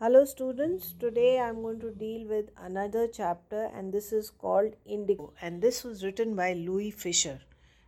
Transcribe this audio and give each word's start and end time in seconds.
Hello, 0.00 0.24
students. 0.24 0.94
Today 1.00 1.40
I'm 1.40 1.60
going 1.60 1.80
to 1.80 1.90
deal 1.90 2.28
with 2.28 2.50
another 2.56 3.08
chapter, 3.08 3.64
and 3.74 3.92
this 3.92 4.12
is 4.12 4.30
called 4.30 4.76
Indigo. 4.86 5.32
And 5.42 5.60
this 5.60 5.82
was 5.82 6.04
written 6.04 6.36
by 6.36 6.52
Louis 6.52 6.92
Fischer. 6.92 7.40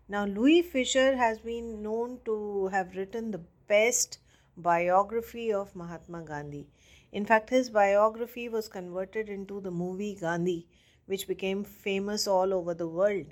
Now, 0.09 0.25
Louis 0.25 0.62
Fischer 0.62 1.17
has 1.17 1.38
been 1.38 1.85
known 1.85 2.19
to 2.25 2.67
have 2.73 2.96
written 2.96 3.31
the 3.31 3.45
best 3.69 4.19
biography 4.57 5.53
of 5.53 5.77
Mahatma 5.77 6.23
Gandhi. 6.23 6.67
In 7.12 7.25
fact, 7.25 7.48
his 7.48 7.70
biography 7.70 8.48
was 8.48 8.66
converted 8.66 9.29
into 9.29 9.61
the 9.61 9.70
movie 9.70 10.16
Gandhi, 10.16 10.66
which 11.06 11.29
became 11.29 11.62
famous 11.62 12.27
all 12.27 12.52
over 12.52 12.74
the 12.74 12.88
world. 12.88 13.27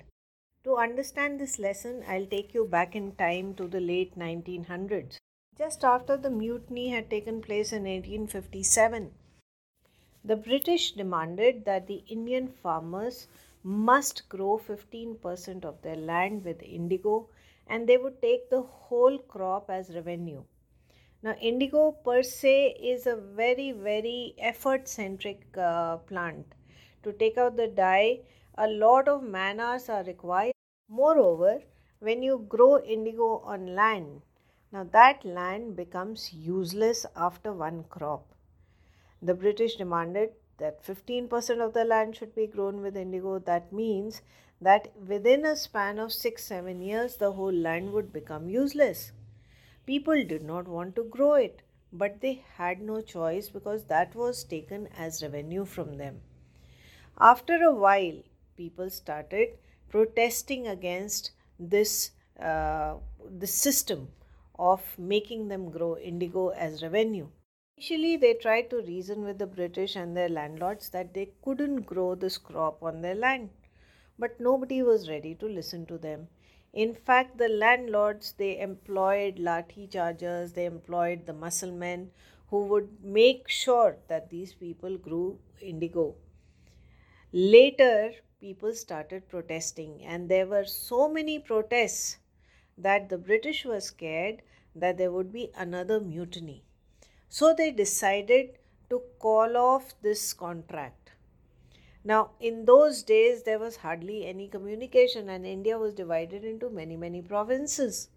To 0.63 0.77
understand 0.77 1.37
this 1.37 1.59
lesson, 1.59 2.05
I'll 2.07 2.27
take 2.27 2.53
you 2.53 2.63
back 2.63 2.95
in 2.95 3.11
time 3.17 3.55
to 3.55 3.67
the 3.67 3.81
late 3.81 4.17
1900s 4.17 5.19
just 5.59 5.83
after 5.83 6.15
the 6.15 6.29
mutiny 6.29 6.87
had 6.89 7.09
taken 7.09 7.41
place 7.41 7.73
in 7.73 7.83
1857. 7.83 9.11
The 10.23 10.37
British 10.37 10.93
demanded 10.93 11.65
that 11.65 11.85
the 11.85 12.01
Indian 12.07 12.47
farmers 12.47 13.27
must 13.61 14.29
grow 14.29 14.57
15% 14.57 15.65
of 15.65 15.81
their 15.81 15.97
land 15.97 16.45
with 16.45 16.63
indigo 16.63 17.27
and 17.67 17.87
they 17.87 17.97
would 17.97 18.21
take 18.21 18.49
the 18.49 18.61
whole 18.61 19.17
crop 19.17 19.69
as 19.69 19.93
revenue. 19.93 20.43
Now, 21.21 21.33
indigo 21.33 21.91
per 21.91 22.23
se 22.23 22.77
is 22.81 23.05
a 23.05 23.17
very, 23.17 23.73
very 23.73 24.35
effort 24.39 24.87
centric 24.87 25.41
uh, 25.57 25.97
plant. 25.97 26.55
To 27.03 27.11
take 27.11 27.37
out 27.37 27.57
the 27.57 27.67
dye, 27.67 28.21
a 28.57 28.67
lot 28.67 29.09
of 29.09 29.23
man 29.23 29.59
hours 29.59 29.89
are 29.89 30.03
required. 30.03 30.53
Moreover, 30.87 31.61
when 31.99 32.23
you 32.23 32.45
grow 32.47 32.81
indigo 32.81 33.39
on 33.43 33.75
land, 33.75 34.21
now 34.71 34.83
that 34.83 35.25
land 35.25 35.75
becomes 35.75 36.31
useless 36.33 37.05
after 37.15 37.51
one 37.51 37.83
crop. 37.85 38.25
The 39.21 39.33
British 39.33 39.75
demanded 39.75 40.33
that 40.57 40.83
15% 40.85 41.65
of 41.65 41.73
the 41.73 41.83
land 41.83 42.15
should 42.15 42.35
be 42.35 42.45
grown 42.45 42.81
with 42.81 42.95
indigo. 42.95 43.39
That 43.39 43.73
means 43.73 44.21
that 44.61 44.91
within 45.07 45.45
a 45.45 45.55
span 45.55 45.97
of 45.99 46.13
6 46.13 46.43
7 46.43 46.81
years, 46.81 47.15
the 47.17 47.31
whole 47.31 47.53
land 47.53 47.91
would 47.93 48.13
become 48.13 48.49
useless. 48.49 49.11
People 49.85 50.23
did 50.23 50.43
not 50.43 50.67
want 50.67 50.95
to 50.97 51.03
grow 51.03 51.33
it, 51.33 51.63
but 51.91 52.21
they 52.21 52.43
had 52.55 52.81
no 52.81 53.01
choice 53.01 53.49
because 53.49 53.85
that 53.85 54.13
was 54.13 54.43
taken 54.43 54.87
as 54.97 55.23
revenue 55.23 55.65
from 55.65 55.97
them. 55.97 56.21
After 57.17 57.55
a 57.63 57.73
while, 57.73 58.21
people 58.55 58.89
started 58.89 59.57
protesting 59.89 60.67
against 60.67 61.31
this, 61.57 62.11
uh, 62.39 62.95
this 63.27 63.53
system 63.53 64.09
of 64.59 64.83
making 64.99 65.47
them 65.47 65.71
grow 65.71 65.97
indigo 65.97 66.49
as 66.49 66.83
revenue. 66.83 67.27
Initially, 67.77 68.17
they 68.17 68.33
tried 68.33 68.69
to 68.69 68.81
reason 68.81 69.23
with 69.23 69.39
the 69.39 69.47
British 69.47 69.95
and 69.95 70.15
their 70.15 70.27
landlords 70.27 70.89
that 70.89 71.13
they 71.13 71.29
couldn't 71.41 71.83
grow 71.83 72.13
this 72.13 72.37
crop 72.37 72.83
on 72.83 73.01
their 73.01 73.15
land, 73.15 73.49
but 74.17 74.39
nobody 74.39 74.83
was 74.83 75.09
ready 75.09 75.33
to 75.35 75.47
listen 75.47 75.85
to 75.85 75.97
them. 75.97 76.27
In 76.73 76.93
fact, 76.93 77.37
the 77.37 77.47
landlords 77.47 78.33
they 78.33 78.59
employed 78.59 79.37
lathi 79.37 79.89
chargers, 79.89 80.51
they 80.51 80.65
employed 80.65 81.25
the 81.25 81.33
muscle 81.33 81.71
men 81.71 82.11
who 82.49 82.65
would 82.65 83.03
make 83.03 83.47
sure 83.47 83.97
that 84.09 84.29
these 84.29 84.53
people 84.53 84.97
grew 84.97 85.39
indigo. 85.61 86.15
Later, 87.31 88.11
people 88.41 88.73
started 88.73 89.29
protesting, 89.29 90.03
and 90.03 90.27
there 90.27 90.47
were 90.47 90.65
so 90.65 91.07
many 91.07 91.39
protests 91.39 92.17
that 92.77 93.09
the 93.09 93.17
British 93.17 93.65
were 93.65 93.79
scared 93.79 94.41
that 94.75 94.97
there 94.97 95.11
would 95.11 95.31
be 95.31 95.51
another 95.55 95.99
mutiny. 95.99 96.63
So 97.27 97.53
they 97.53 97.71
decided 97.71 98.57
to 98.89 99.01
call 99.19 99.55
off 99.55 99.93
this 100.01 100.33
contract. 100.33 101.11
Now, 102.03 102.31
in 102.39 102.65
those 102.65 103.03
days, 103.03 103.43
there 103.43 103.59
was 103.59 103.77
hardly 103.77 104.25
any 104.25 104.47
communication, 104.47 105.29
and 105.29 105.45
India 105.45 105.77
was 105.77 105.93
divided 105.93 106.43
into 106.43 106.69
many, 106.69 106.95
many 106.95 107.21
provinces. 107.21 108.09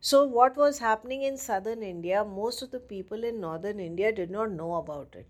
So, 0.00 0.24
what 0.26 0.56
was 0.56 0.78
happening 0.78 1.22
in 1.22 1.38
southern 1.38 1.82
India, 1.82 2.24
most 2.24 2.62
of 2.62 2.70
the 2.70 2.78
people 2.78 3.24
in 3.24 3.40
northern 3.40 3.80
India 3.80 4.12
did 4.12 4.30
not 4.30 4.52
know 4.52 4.74
about 4.74 5.14
it. 5.16 5.26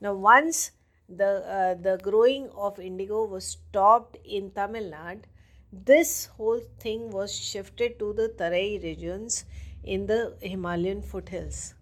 Now, 0.00 0.14
once 0.14 0.72
the, 1.08 1.44
uh, 1.48 1.74
the 1.74 1.98
growing 2.02 2.50
of 2.50 2.78
indigo 2.78 3.24
was 3.24 3.46
stopped 3.46 4.16
in 4.24 4.50
Tamil 4.50 4.90
Nadu, 4.90 5.24
this 5.72 6.26
whole 6.36 6.60
thing 6.78 7.10
was 7.10 7.34
shifted 7.34 7.98
to 7.98 8.12
the 8.12 8.28
Tarai 8.28 8.80
regions 8.82 9.44
in 9.84 10.06
the 10.06 10.36
Himalayan 10.40 11.02
foothills. 11.02 11.74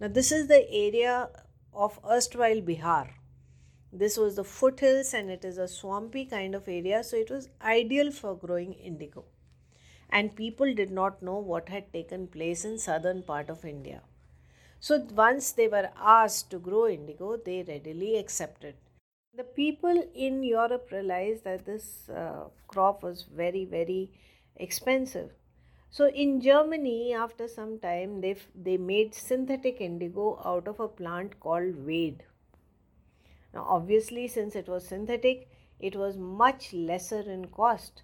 Now, 0.00 0.08
this 0.08 0.32
is 0.32 0.48
the 0.48 0.70
area 0.70 1.30
of 1.72 1.98
erstwhile 2.08 2.60
Bihar. 2.60 3.08
This 3.92 4.16
was 4.16 4.36
the 4.36 4.44
foothills 4.44 5.14
and 5.14 5.30
it 5.30 5.44
is 5.44 5.58
a 5.58 5.68
swampy 5.68 6.24
kind 6.24 6.54
of 6.54 6.68
area, 6.68 7.02
so 7.04 7.16
it 7.16 7.30
was 7.30 7.48
ideal 7.62 8.10
for 8.10 8.34
growing 8.34 8.72
indigo. 8.74 9.24
And 10.10 10.36
people 10.36 10.74
did 10.74 10.90
not 10.90 11.22
know 11.22 11.38
what 11.38 11.68
had 11.68 11.92
taken 11.92 12.26
place 12.26 12.64
in 12.64 12.78
southern 12.78 13.22
part 13.22 13.48
of 13.48 13.64
India. 13.64 14.02
So 14.80 15.06
once 15.14 15.52
they 15.52 15.68
were 15.68 15.90
asked 15.96 16.50
to 16.50 16.58
grow 16.58 16.88
indigo, 16.88 17.36
they 17.36 17.62
readily 17.62 18.16
accepted. 18.18 18.74
The 19.34 19.44
people 19.44 20.10
in 20.14 20.42
Europe 20.42 20.90
realized 20.92 21.44
that 21.44 21.64
this 21.64 22.08
uh, 22.10 22.48
crop 22.68 23.02
was 23.02 23.22
very, 23.22 23.64
very 23.64 24.10
expensive. 24.56 25.30
So 25.88 26.08
in 26.08 26.42
Germany, 26.42 27.14
after 27.14 27.48
some 27.48 27.78
time, 27.78 28.20
they 28.20 28.36
they 28.54 28.76
made 28.76 29.14
synthetic 29.14 29.80
indigo 29.80 30.38
out 30.44 30.68
of 30.68 30.80
a 30.80 30.88
plant 30.88 31.40
called 31.40 31.86
Weid. 31.86 32.24
Now, 33.54 33.64
obviously, 33.68 34.28
since 34.28 34.54
it 34.54 34.68
was 34.68 34.86
synthetic, 34.86 35.48
it 35.80 35.96
was 35.96 36.18
much 36.18 36.74
lesser 36.74 37.20
in 37.20 37.46
cost. 37.46 38.02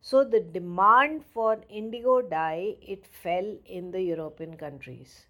So 0.00 0.22
the 0.22 0.40
demand 0.40 1.24
for 1.24 1.60
indigo 1.68 2.22
dye 2.22 2.76
it 2.80 3.04
fell 3.06 3.56
in 3.66 3.90
the 3.90 4.02
European 4.02 4.56
countries. 4.56 5.26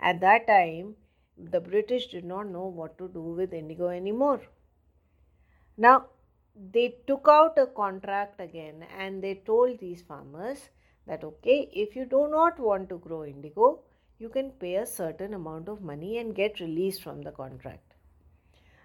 At 0.00 0.20
that 0.20 0.46
time, 0.46 0.96
the 1.38 1.60
British 1.60 2.08
did 2.08 2.24
not 2.24 2.48
know 2.48 2.66
what 2.66 2.98
to 2.98 3.08
do 3.08 3.20
with 3.20 3.52
indigo 3.52 3.88
anymore. 3.88 4.40
Now, 5.76 6.06
they 6.72 6.96
took 7.06 7.28
out 7.28 7.56
a 7.56 7.66
contract 7.66 8.40
again 8.40 8.84
and 8.98 9.22
they 9.22 9.36
told 9.46 9.78
these 9.78 10.02
farmers 10.02 10.70
that 11.06 11.22
okay, 11.24 11.70
if 11.72 11.94
you 11.94 12.04
do 12.04 12.28
not 12.28 12.58
want 12.58 12.88
to 12.88 12.98
grow 12.98 13.24
indigo, 13.24 13.80
you 14.18 14.28
can 14.28 14.50
pay 14.50 14.74
a 14.76 14.86
certain 14.86 15.34
amount 15.34 15.68
of 15.68 15.80
money 15.80 16.18
and 16.18 16.34
get 16.34 16.58
released 16.60 17.02
from 17.02 17.22
the 17.22 17.30
contract. 17.30 17.94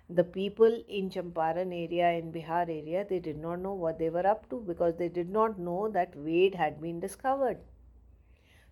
The 0.09 0.23
people 0.23 0.83
in 0.87 1.09
Champaran 1.09 1.73
area, 1.73 2.11
in 2.11 2.31
Bihar 2.31 2.69
area, 2.69 3.05
they 3.09 3.19
did 3.19 3.37
not 3.37 3.59
know 3.59 3.73
what 3.73 3.97
they 3.97 4.09
were 4.09 4.27
up 4.27 4.47
to 4.49 4.59
because 4.59 4.95
they 4.97 5.09
did 5.09 5.29
not 5.29 5.57
know 5.57 5.89
that 5.89 6.15
Weid 6.15 6.53
had 6.53 6.79
been 6.79 6.99
discovered. 6.99 7.57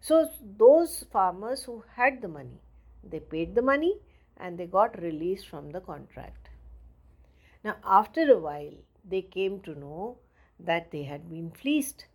So, 0.02 0.30
those 0.58 1.04
farmers 1.12 1.64
who 1.64 1.84
had 1.96 2.22
the 2.22 2.28
money, 2.28 2.60
they 3.04 3.20
paid 3.20 3.56
the 3.56 3.62
money 3.62 4.00
and 4.38 4.58
they 4.58 4.66
got 4.66 5.02
released 5.02 5.48
from 5.48 5.72
the 5.72 5.82
contract. 5.82 6.50
Now, 7.64 7.76
after 7.84 8.32
a 8.32 8.40
while, 8.40 8.74
they 9.04 9.22
came 9.22 9.62
to 9.62 9.80
know 9.80 10.18
that 10.60 10.92
they 10.92 11.04
had 11.04 11.30
been 11.30 11.52
fleeced. 11.52 12.06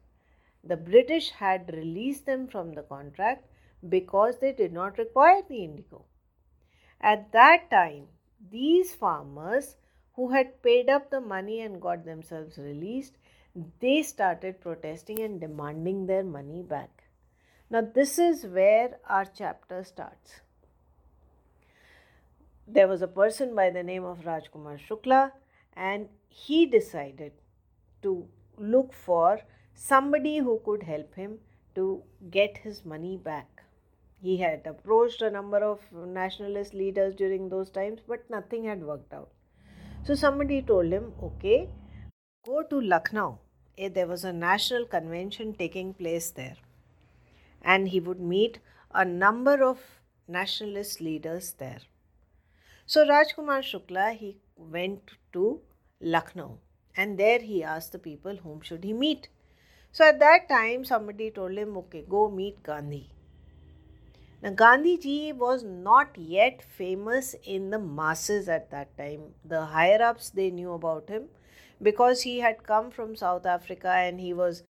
The 0.65 0.77
British 0.77 1.31
had 1.31 1.73
released 1.73 2.27
them 2.27 2.49
from 2.49 2.73
the 2.73 2.83
contract 2.83 3.47
because 3.89 4.39
they 4.39 4.53
did 4.53 4.73
not 4.73 4.99
require 4.99 5.43
the 5.49 5.63
indigo. 5.65 6.05
At 7.01 7.31
that 7.33 7.71
time, 7.71 8.09
these 8.51 8.95
farmers 8.95 9.77
who 10.15 10.31
had 10.31 10.63
paid 10.63 10.89
up 10.89 11.11
the 11.11 11.21
money 11.21 11.61
and 11.61 11.81
got 11.81 12.05
themselves 12.05 12.59
released, 12.59 13.17
they 13.81 14.03
started 14.03 14.61
protesting 14.61 15.21
and 15.21 15.41
demanding 15.41 16.07
their 16.07 16.25
money 16.25 16.63
back. 16.63 17.05
Now, 17.71 17.83
this 17.83 18.19
is 18.19 18.47
where 18.47 18.99
our 19.09 19.25
chapter 19.25 19.85
starts 19.85 20.41
there 22.67 22.89
was 22.89 23.03
a 23.03 23.09
person 23.09 23.55
by 23.55 23.71
the 23.71 23.83
name 23.83 24.05
of 24.05 24.25
Rajkumar 24.25 24.79
Shukla, 24.79 25.33
and 25.75 26.09
he 26.29 26.67
decided 26.67 27.33
to 28.03 28.27
look 28.59 28.93
for 28.93 29.41
somebody 29.75 30.39
who 30.39 30.61
could 30.65 30.83
help 30.83 31.15
him 31.15 31.39
to 31.75 32.03
get 32.31 32.59
his 32.59 32.85
money 32.85 33.17
back. 33.17 33.63
He 34.21 34.39
had 34.39 34.67
approached 34.67 35.23
a 35.23 35.31
number 35.31 35.59
of 35.59 35.81
nationalist 35.93 36.75
leaders 36.75 37.15
during 37.15 37.49
those 37.49 37.71
times, 37.71 38.01
but 38.07 38.29
nothing 38.31 38.65
had 38.65 38.83
worked 38.83 39.13
out. 39.13 39.31
So 40.05 40.15
somebody 40.15 40.63
told 40.63 40.87
him, 40.87 41.13
okay, 41.23 41.69
go 42.45 42.63
to 42.63 42.81
Lucknow. 42.81 43.39
Eh, 43.77 43.89
there 43.89 44.07
was 44.07 44.25
a 44.25 44.33
national 44.33 44.87
convention 44.87 45.55
taking 45.55 45.93
place 45.93 46.31
there. 46.31 46.57
And 47.63 47.89
he 47.89 48.01
would 48.01 48.21
meet 48.21 48.59
a 48.95 49.05
number 49.05 49.63
of 49.63 49.79
nationalist 50.27 51.01
leaders 51.01 51.55
there. 51.59 51.81
So 52.89 53.05
Rajkumar 53.05 53.63
Shukla 53.69 54.15
he 54.15 54.37
went 54.57 55.11
to 55.33 55.61
Lucknow 56.01 56.59
and 56.97 57.19
there 57.19 57.41
he 57.41 57.65
asked 57.65 57.91
the 57.91 57.99
people 57.99 58.37
whom 58.37 58.61
should 58.61 58.85
he 58.85 58.93
meet. 58.93 59.29
So 59.91 60.05
at 60.05 60.21
that 60.21 60.49
time 60.49 60.85
somebody 60.85 61.31
told 61.33 61.59
him 61.59 61.77
okay 61.79 62.05
go 62.09 62.31
meet 62.31 62.63
Gandhi. 62.63 63.11
Now, 64.41 64.51
Gandhiji 64.51 65.35
was 65.35 65.65
not 65.65 66.17
yet 66.17 66.63
famous 66.63 67.35
in 67.43 67.71
the 67.71 67.79
masses 67.81 68.49
at 68.49 68.71
that 68.71 68.97
time. 68.97 69.35
The 69.45 69.65
higher 69.65 70.03
ups 70.03 70.31
they 70.31 70.51
knew 70.51 70.73
about 70.73 71.09
him 71.09 71.25
because 71.83 72.23
he 72.23 72.39
had 72.39 72.63
come 72.63 72.91
from 72.93 73.17
South 73.17 73.47
Africa 73.47 73.89
and 73.89 74.21
he 74.21 74.33
was 74.33 74.63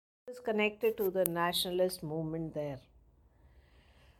connected 0.44 0.96
to 0.98 1.10
the 1.10 1.24
nationalist 1.24 2.02
movement 2.02 2.54
there. 2.54 2.78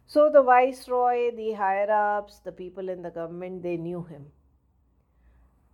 So 0.07 0.31
the 0.31 0.43
viceroy, 0.43 1.35
the 1.35 1.53
higher 1.53 1.91
ups, 1.91 2.39
the 2.39 2.53
people 2.53 2.89
in 2.89 3.03
the 3.03 3.11
government, 3.11 3.63
they 3.63 3.77
knew 3.77 4.03
him. 4.03 4.27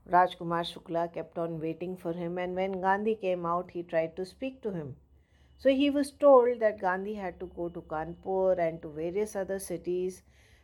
Rajkumar 0.09 0.65
Shukla 0.65 1.13
kept 1.13 1.37
on 1.39 1.61
waiting 1.61 1.97
for 1.97 2.13
him, 2.13 2.39
and 2.39 2.55
when 2.55 2.81
Gandhi 2.81 3.15
came 3.15 3.45
out, 3.45 3.71
he 3.71 3.83
tried 3.83 4.17
to 4.17 4.25
speak 4.25 4.63
to 4.63 4.71
him. 4.71 4.97
So 5.59 5.69
he 5.69 5.91
was 5.91 6.11
told 6.11 6.61
that 6.61 6.81
Gandhi 6.81 7.15
had 7.15 7.39
to 7.41 7.47
go 7.55 7.69
to 7.69 7.83
Kanpur 7.83 8.59
and 8.59 8.81
to 8.83 8.89
various 8.89 9.37
other 9.37 9.59
cities. 9.59 10.23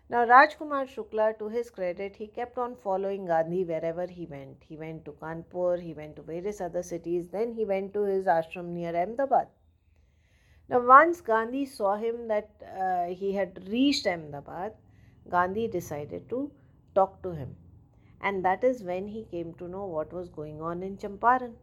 Now, 0.09 0.25
Rajkumar 0.25 0.87
Shukla, 0.89 1.39
to 1.39 1.49
his 1.49 1.69
credit, 1.69 2.17
he 2.17 2.29
kept 2.29 2.59
on 2.59 2.77
following 2.77 3.27
Gandhi 3.27 3.65
wherever 3.65 4.07
he 4.07 4.27
went. 4.27 4.63
He 4.67 4.77
went 4.77 5.05
to 5.05 5.13
Kanpur, 5.13 5.81
he 5.81 5.93
went 5.93 6.17
to 6.17 6.23
various 6.23 6.61
other 6.61 6.83
cities, 6.83 7.29
then 7.29 7.53
he 7.53 7.65
went 7.65 7.93
to 7.95 8.05
his 8.05 8.27
ashram 8.27 8.67
near 8.67 8.97
Ahmedabad. 8.97 9.49
Now, 10.69 10.81
once 10.81 11.21
Gandhi 11.21 11.65
saw 11.65 11.97
him 11.97 12.27
that 12.29 12.51
uh, 12.63 13.15
he 13.15 13.33
had 13.33 13.69
reached 13.69 14.07
Ahmedabad, 14.07 14.73
Gandhi 15.31 15.69
decided 15.69 16.29
to 16.31 16.51
talk 16.95 17.23
to 17.23 17.31
him. 17.31 17.55
And 18.21 18.45
that 18.45 18.65
is 18.65 18.83
when 18.83 19.07
he 19.07 19.25
came 19.25 19.55
to 19.55 19.69
know 19.69 19.85
what 19.87 20.13
was 20.13 20.29
going 20.29 20.61
on 20.61 20.83
in 20.83 20.97
Champaran. 20.97 21.55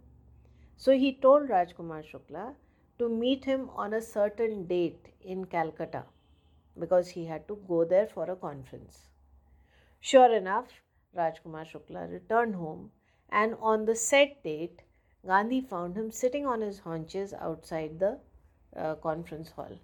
So 0.77 0.93
he 0.93 1.13
told 1.13 1.49
Rajkumar 1.49 2.03
Shukla 2.09 2.55
to 2.99 3.09
meet 3.09 3.43
him 3.43 3.69
on 3.75 3.93
a 3.93 4.01
certain 4.01 4.67
date 4.67 5.09
in 5.21 5.45
Calcutta 5.45 6.03
because 6.79 7.09
he 7.09 7.25
had 7.25 7.47
to 7.47 7.57
go 7.67 7.83
there 7.83 8.07
for 8.07 8.29
a 8.29 8.35
conference. 8.35 9.09
Sure 9.99 10.33
enough, 10.33 10.81
Rajkumar 11.15 11.65
Shukla 11.65 12.09
returned 12.11 12.55
home 12.55 12.91
and 13.29 13.55
on 13.59 13.85
the 13.85 13.95
set 13.95 14.43
date, 14.43 14.83
Gandhi 15.25 15.61
found 15.61 15.97
him 15.97 16.11
sitting 16.11 16.45
on 16.45 16.61
his 16.61 16.79
haunches 16.79 17.33
outside 17.33 17.99
the 17.99 18.19
uh, 18.75 18.95
conference 18.95 19.51
hall. 19.51 19.77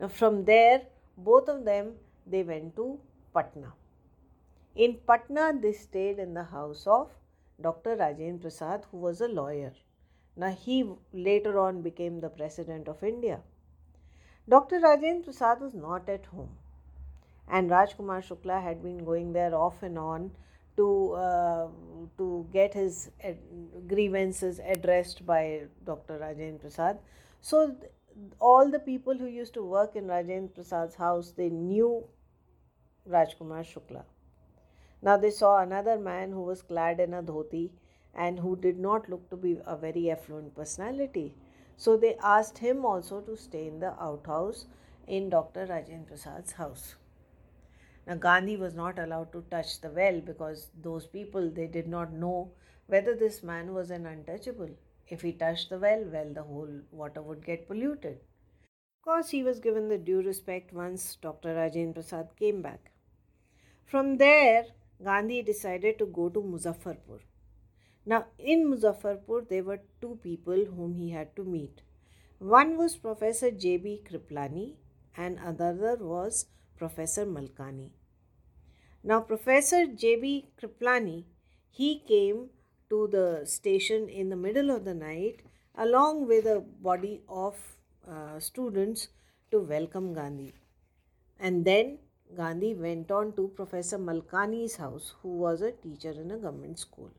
Now, 0.00 0.08
from 0.08 0.44
there, 0.44 0.82
both 1.16 1.48
of 1.48 1.64
them 1.64 1.94
they 2.26 2.42
went 2.42 2.76
to 2.76 2.98
Patna. 3.32 3.72
In 4.74 4.98
Patna, 5.06 5.52
they 5.60 5.72
stayed 5.72 6.18
in 6.18 6.34
the 6.34 6.44
house 6.44 6.86
of 6.86 7.10
Dr. 7.60 7.96
Rajendra 7.96 8.40
Prasad, 8.42 8.86
who 8.90 8.98
was 8.98 9.20
a 9.20 9.28
lawyer. 9.28 9.72
Now, 10.36 10.50
he 10.50 10.90
later 11.12 11.58
on 11.58 11.82
became 11.82 12.20
the 12.20 12.28
President 12.28 12.88
of 12.88 13.04
India. 13.04 13.40
Dr. 14.48 14.80
Rajendra 14.80 15.24
Prasad 15.24 15.60
was 15.60 15.74
not 15.74 16.08
at 16.08 16.26
home, 16.26 16.56
and 17.48 17.70
Rajkumar 17.70 18.22
Shukla 18.26 18.60
had 18.62 18.82
been 18.82 19.04
going 19.04 19.32
there 19.32 19.54
off 19.54 19.82
and 19.82 19.98
on 19.98 20.32
to 20.76 21.12
uh, 21.12 21.68
to 22.18 22.46
get 22.52 22.74
his 22.74 23.10
ad- 23.22 23.38
grievances 23.88 24.60
addressed 24.64 25.24
by 25.26 25.62
Dr. 25.84 26.18
Rajendra 26.18 26.60
Prasad. 26.60 26.98
So, 27.40 27.66
th- 27.68 27.92
all 28.40 28.70
the 28.70 28.78
people 28.78 29.16
who 29.18 29.26
used 29.26 29.54
to 29.54 29.62
work 29.62 29.96
in 29.96 30.06
Rajendra 30.06 30.54
Prasad's 30.54 30.94
house 30.94 31.32
they 31.36 31.48
knew 31.50 32.04
Rajkumar 33.08 33.64
Shukla. 33.72 34.04
Now 35.02 35.16
they 35.16 35.30
saw 35.30 35.58
another 35.60 35.98
man 35.98 36.32
who 36.32 36.42
was 36.42 36.62
clad 36.62 37.00
in 37.00 37.12
a 37.14 37.22
dhoti 37.22 37.70
and 38.14 38.38
who 38.38 38.56
did 38.56 38.78
not 38.78 39.08
look 39.08 39.28
to 39.30 39.36
be 39.36 39.58
a 39.66 39.76
very 39.76 40.10
affluent 40.10 40.54
personality. 40.54 41.34
So 41.76 41.96
they 41.96 42.16
asked 42.16 42.58
him 42.58 42.84
also 42.84 43.20
to 43.22 43.36
stay 43.36 43.66
in 43.66 43.80
the 43.80 43.92
outhouse 44.00 44.66
in 45.06 45.28
Dr. 45.28 45.66
Rajendra 45.66 46.06
Prasad's 46.06 46.52
house. 46.52 46.94
Now 48.06 48.16
Gandhi 48.16 48.56
was 48.56 48.74
not 48.74 48.98
allowed 48.98 49.32
to 49.32 49.44
touch 49.50 49.80
the 49.80 49.90
well 49.90 50.20
because 50.20 50.70
those 50.82 51.06
people 51.06 51.50
they 51.50 51.66
did 51.66 51.88
not 51.88 52.12
know 52.12 52.52
whether 52.86 53.14
this 53.14 53.42
man 53.42 53.72
was 53.72 53.90
an 53.90 54.06
untouchable. 54.06 54.70
If 55.08 55.22
he 55.22 55.32
touched 55.32 55.70
the 55.70 55.78
well, 55.78 56.04
well 56.04 56.32
the 56.32 56.42
whole 56.42 56.80
water 56.90 57.22
would 57.22 57.44
get 57.44 57.66
polluted. 57.66 58.20
Of 58.98 59.02
course, 59.02 59.30
he 59.30 59.42
was 59.42 59.58
given 59.60 59.88
the 59.88 59.98
due 59.98 60.22
respect 60.22 60.72
once 60.72 61.16
Dr. 61.16 61.54
Rajendra 61.54 61.94
Prasad 61.94 62.36
came 62.36 62.62
back. 62.62 62.90
From 63.84 64.16
there, 64.16 64.66
Gandhi 65.02 65.42
decided 65.42 65.98
to 65.98 66.06
go 66.06 66.28
to 66.30 66.40
Muzaffarpur. 66.40 67.20
Now, 68.06 68.26
in 68.38 68.66
Muzaffarpur, 68.66 69.48
there 69.48 69.62
were 69.62 69.80
two 70.00 70.18
people 70.22 70.64
whom 70.64 70.94
he 70.94 71.10
had 71.10 71.34
to 71.36 71.44
meet. 71.44 71.82
One 72.38 72.76
was 72.76 72.96
Professor 72.96 73.50
J.B. 73.50 74.02
Kriplani, 74.10 74.76
and 75.16 75.38
another 75.38 75.96
was 75.96 76.46
Professor 76.76 77.24
Malkani. 77.24 77.90
Now, 79.02 79.20
Professor 79.20 79.86
J.B. 79.86 80.48
Kriplani, 80.60 81.24
he 81.70 82.00
came 82.08 82.50
to 82.88 83.08
the 83.08 83.42
station 83.44 84.08
in 84.08 84.28
the 84.28 84.36
middle 84.36 84.70
of 84.70 84.84
the 84.84 84.94
night 84.94 85.42
along 85.76 86.26
with 86.26 86.46
a 86.46 86.60
body 86.60 87.20
of 87.28 87.56
uh, 88.08 88.38
students 88.38 89.08
to 89.50 89.60
welcome 89.60 90.14
Gandhi. 90.14 90.54
And 91.38 91.64
then 91.64 91.98
Gandhi 92.36 92.74
went 92.74 93.10
on 93.10 93.32
to 93.34 93.48
Professor 93.48 93.98
Malkani's 93.98 94.76
house, 94.76 95.14
who 95.22 95.36
was 95.36 95.62
a 95.62 95.72
teacher 95.72 96.10
in 96.10 96.30
a 96.30 96.38
government 96.38 96.78
school. 96.78 97.10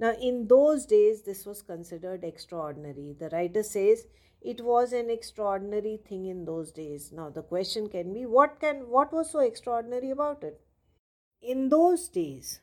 Now, 0.00 0.12
in 0.20 0.46
those 0.46 0.86
days, 0.86 1.22
this 1.22 1.44
was 1.44 1.62
considered 1.62 2.22
extraordinary. 2.22 3.16
The 3.18 3.30
writer 3.30 3.62
says 3.62 4.06
it 4.40 4.60
was 4.60 4.92
an 4.92 5.10
extraordinary 5.10 5.98
thing 6.08 6.26
in 6.26 6.44
those 6.44 6.70
days. 6.72 7.12
Now, 7.12 7.28
the 7.30 7.42
question 7.42 7.88
can 7.88 8.12
be 8.12 8.24
what 8.26 8.60
can 8.60 8.88
what 8.88 9.12
was 9.12 9.30
so 9.30 9.40
extraordinary 9.40 10.10
about 10.10 10.44
it? 10.44 10.60
In 11.42 11.68
those 11.68 12.08
days, 12.08 12.60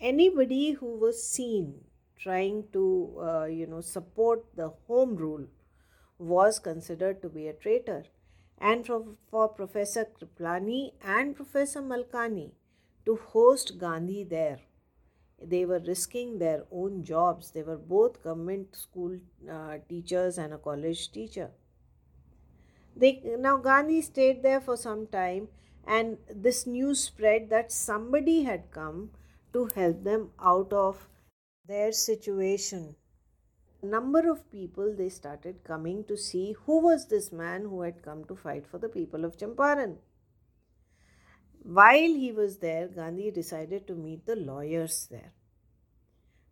anybody 0.00 0.72
who 0.72 0.98
was 0.98 1.26
seen 1.26 1.84
trying 2.18 2.64
to, 2.72 3.16
uh, 3.20 3.44
you 3.44 3.66
know, 3.66 3.80
support 3.80 4.44
the 4.54 4.68
home 4.86 5.16
rule 5.16 5.46
was 6.18 6.58
considered 6.58 7.20
to 7.22 7.28
be 7.28 7.48
a 7.48 7.52
traitor. 7.52 8.04
And 8.58 8.86
for, 8.86 9.16
for 9.28 9.48
Professor 9.48 10.04
Kriplani 10.04 10.92
and 11.02 11.34
Professor 11.34 11.82
Malkani 11.82 12.52
to 13.04 13.16
host 13.16 13.78
Gandhi 13.78 14.22
there 14.22 14.60
they 15.48 15.64
were 15.64 15.80
risking 15.80 16.38
their 16.38 16.64
own 16.70 17.02
jobs. 17.04 17.50
They 17.50 17.62
were 17.62 17.76
both 17.76 18.22
government 18.22 18.76
school 18.76 19.18
uh, 19.50 19.78
teachers 19.88 20.38
and 20.38 20.52
a 20.52 20.58
college 20.58 21.10
teacher. 21.12 21.50
They 22.96 23.22
now 23.38 23.56
Gandhi 23.56 24.02
stayed 24.02 24.42
there 24.42 24.60
for 24.60 24.76
some 24.76 25.06
time, 25.06 25.48
and 25.86 26.18
this 26.28 26.66
news 26.66 27.00
spread 27.04 27.48
that 27.50 27.72
somebody 27.72 28.42
had 28.42 28.70
come 28.70 29.10
to 29.52 29.68
help 29.74 30.04
them 30.04 30.30
out 30.40 30.72
of 30.72 31.08
their 31.66 31.92
situation. 31.92 32.96
A 33.82 33.86
number 33.86 34.30
of 34.30 34.50
people 34.50 34.94
they 34.94 35.08
started 35.08 35.64
coming 35.64 36.04
to 36.04 36.16
see 36.16 36.54
who 36.66 36.80
was 36.80 37.06
this 37.06 37.32
man 37.32 37.62
who 37.62 37.80
had 37.82 38.02
come 38.02 38.24
to 38.24 38.36
fight 38.36 38.66
for 38.66 38.78
the 38.78 38.88
people 38.88 39.24
of 39.24 39.36
Champaran. 39.36 39.96
While 41.64 42.14
he 42.14 42.32
was 42.32 42.58
there, 42.58 42.88
Gandhi 42.88 43.30
decided 43.30 43.86
to 43.86 43.94
meet 43.94 44.26
the 44.26 44.36
lawyers 44.36 45.06
there. 45.10 45.32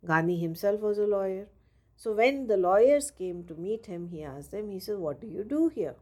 Gandhi 0.05 0.37
himself 0.37 0.81
was 0.81 0.97
a 0.97 1.05
lawyer. 1.05 1.47
So 1.95 2.13
when 2.13 2.47
the 2.47 2.57
lawyers 2.57 3.11
came 3.11 3.43
to 3.45 3.55
meet 3.55 3.85
him, 3.85 4.07
he 4.07 4.23
asked 4.23 4.51
them, 4.51 4.69
he 4.69 4.79
said, 4.79 4.97
What 4.97 5.21
do 5.21 5.27
you 5.27 5.43
do 5.43 5.67
here? 5.67 5.95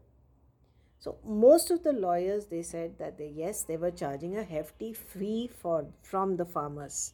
So 1.00 1.18
most 1.26 1.72
of 1.72 1.84
the 1.84 1.94
lawyers 1.94 2.48
they 2.48 2.62
said 2.62 2.98
that 3.00 3.18
they 3.18 3.28
yes, 3.28 3.64
they 3.64 3.78
were 3.78 3.92
charging 3.92 4.38
a 4.38 4.44
hefty 4.44 4.94
fee 4.94 5.48
for 5.48 5.88
from 6.04 6.36
the 6.36 6.46
farmers. 6.46 7.14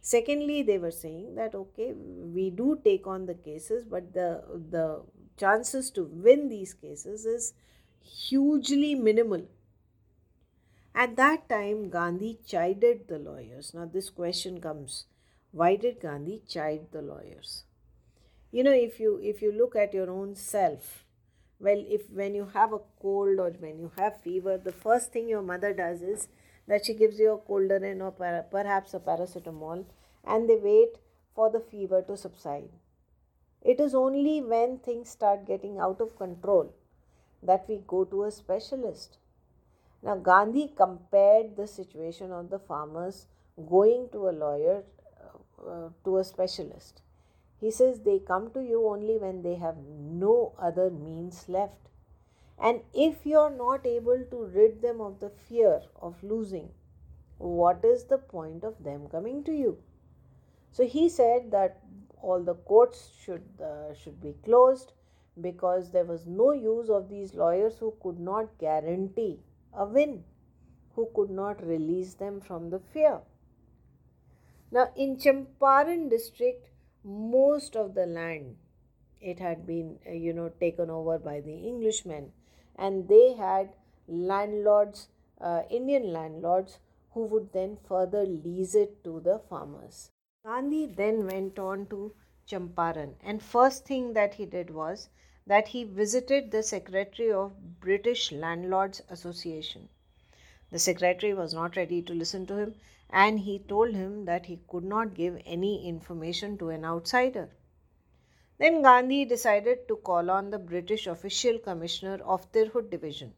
Secondly, 0.00 0.62
they 0.62 0.78
were 0.78 0.90
saying 0.90 1.34
that 1.36 1.54
okay, 1.54 1.92
we 1.92 2.50
do 2.50 2.80
take 2.84 3.06
on 3.06 3.26
the 3.26 3.34
cases, 3.34 3.84
but 3.84 4.12
the 4.12 4.42
the 4.70 5.02
chances 5.36 5.90
to 5.92 6.04
win 6.04 6.48
these 6.48 6.74
cases 6.74 7.24
is 7.26 7.54
hugely 8.02 8.94
minimal. 8.94 9.46
At 10.98 11.16
that 11.16 11.46
time, 11.50 11.90
Gandhi 11.90 12.38
chided 12.46 13.06
the 13.06 13.18
lawyers. 13.18 13.74
Now, 13.74 13.84
this 13.84 14.08
question 14.08 14.62
comes 14.62 15.04
why 15.52 15.76
did 15.76 16.00
Gandhi 16.00 16.40
chide 16.48 16.86
the 16.90 17.02
lawyers? 17.02 17.64
You 18.50 18.64
know, 18.64 18.72
if 18.72 18.98
you 18.98 19.20
if 19.22 19.42
you 19.42 19.52
look 19.52 19.76
at 19.76 19.92
your 19.92 20.08
own 20.10 20.34
self, 20.34 21.04
well, 21.60 21.84
if 21.86 22.08
when 22.10 22.34
you 22.34 22.46
have 22.54 22.72
a 22.72 22.80
cold 23.02 23.38
or 23.38 23.50
when 23.58 23.78
you 23.78 23.92
have 23.98 24.22
fever, 24.22 24.56
the 24.56 24.72
first 24.72 25.12
thing 25.12 25.28
your 25.28 25.42
mother 25.42 25.74
does 25.74 26.00
is 26.00 26.28
that 26.66 26.86
she 26.86 26.94
gives 26.94 27.18
you 27.18 27.32
a 27.32 27.38
Colderen 27.50 28.00
or 28.00 28.12
perhaps 28.50 28.94
a 28.94 28.98
paracetamol, 28.98 29.84
and 30.24 30.48
they 30.48 30.56
wait 30.56 30.96
for 31.34 31.50
the 31.50 31.60
fever 31.60 32.00
to 32.06 32.16
subside. 32.16 32.70
It 33.60 33.80
is 33.80 33.94
only 33.94 34.40
when 34.40 34.78
things 34.78 35.10
start 35.10 35.46
getting 35.46 35.78
out 35.78 36.00
of 36.00 36.16
control 36.16 36.74
that 37.42 37.68
we 37.68 37.82
go 37.86 38.04
to 38.06 38.24
a 38.24 38.30
specialist. 38.30 39.18
Now, 40.02 40.16
Gandhi 40.16 40.72
compared 40.76 41.56
the 41.56 41.66
situation 41.66 42.30
of 42.32 42.50
the 42.50 42.58
farmers 42.58 43.26
going 43.68 44.08
to 44.12 44.28
a 44.28 44.30
lawyer 44.30 44.84
uh, 45.66 45.88
to 46.04 46.18
a 46.18 46.24
specialist. 46.24 47.00
He 47.60 47.70
says 47.70 48.00
they 48.00 48.18
come 48.18 48.50
to 48.52 48.60
you 48.60 48.86
only 48.86 49.16
when 49.16 49.42
they 49.42 49.54
have 49.56 49.76
no 49.78 50.52
other 50.58 50.90
means 50.90 51.48
left. 51.48 51.88
And 52.58 52.82
if 52.94 53.24
you're 53.24 53.50
not 53.50 53.86
able 53.86 54.24
to 54.30 54.44
rid 54.44 54.82
them 54.82 55.00
of 55.00 55.20
the 55.20 55.30
fear 55.30 55.82
of 56.00 56.22
losing, 56.22 56.70
what 57.38 57.84
is 57.84 58.04
the 58.04 58.18
point 58.18 58.64
of 58.64 58.82
them 58.84 59.08
coming 59.08 59.42
to 59.44 59.52
you? 59.52 59.78
So 60.70 60.86
he 60.86 61.08
said 61.08 61.50
that 61.50 61.80
all 62.20 62.42
the 62.42 62.54
courts 62.54 63.10
should 63.22 63.44
uh, 63.62 63.94
should 63.94 64.20
be 64.20 64.34
closed 64.44 64.92
because 65.40 65.90
there 65.90 66.04
was 66.04 66.26
no 66.26 66.52
use 66.52 66.88
of 66.88 67.08
these 67.08 67.34
lawyers 67.34 67.78
who 67.78 67.94
could 68.02 68.18
not 68.18 68.58
guarantee 68.58 69.40
a 69.76 69.84
win, 69.84 70.24
who 70.94 71.08
could 71.14 71.30
not 71.30 71.64
release 71.64 72.14
them 72.14 72.40
from 72.40 72.70
the 72.70 72.78
fear. 72.78 73.20
Now, 74.70 74.90
in 74.96 75.16
Champaran 75.16 76.08
district, 76.10 76.70
most 77.04 77.76
of 77.76 77.94
the 77.94 78.06
land 78.06 78.56
it 79.20 79.38
had 79.38 79.66
been 79.66 79.98
uh, 80.06 80.10
you 80.10 80.32
know 80.32 80.48
taken 80.60 80.90
over 80.90 81.18
by 81.18 81.40
the 81.40 81.68
Englishmen, 81.68 82.32
and 82.76 83.08
they 83.08 83.34
had 83.34 83.74
landlords, 84.08 85.08
uh, 85.40 85.62
Indian 85.70 86.12
landlords, 86.12 86.78
who 87.12 87.24
would 87.24 87.52
then 87.52 87.76
further 87.88 88.24
lease 88.24 88.74
it 88.74 89.02
to 89.04 89.20
the 89.20 89.38
farmers. 89.48 90.10
Gandhi 90.44 90.86
then 90.86 91.26
went 91.26 91.58
on 91.58 91.86
to 91.86 92.12
Champaran, 92.48 93.14
and 93.22 93.42
first 93.42 93.86
thing 93.86 94.12
that 94.14 94.34
he 94.34 94.46
did 94.46 94.70
was 94.70 95.08
that 95.46 95.68
he 95.68 95.84
visited 95.84 96.50
the 96.50 96.62
secretary 96.62 97.30
of 97.30 97.80
British 97.80 98.32
Landlords 98.32 99.02
Association. 99.08 99.88
The 100.70 100.78
secretary 100.78 101.34
was 101.34 101.54
not 101.54 101.76
ready 101.76 102.02
to 102.02 102.12
listen 102.12 102.46
to 102.46 102.56
him 102.56 102.74
and 103.10 103.38
he 103.38 103.60
told 103.60 103.94
him 103.94 104.24
that 104.24 104.46
he 104.46 104.60
could 104.68 104.82
not 104.84 105.14
give 105.14 105.40
any 105.46 105.88
information 105.88 106.58
to 106.58 106.70
an 106.70 106.84
outsider. 106.84 107.48
Then 108.58 108.82
Gandhi 108.82 109.24
decided 109.24 109.86
to 109.86 109.96
call 109.96 110.30
on 110.30 110.50
the 110.50 110.58
British 110.58 111.06
official 111.06 111.58
commissioner 111.58 112.18
of 112.24 112.50
Tirhut 112.52 112.90
division, 112.90 113.34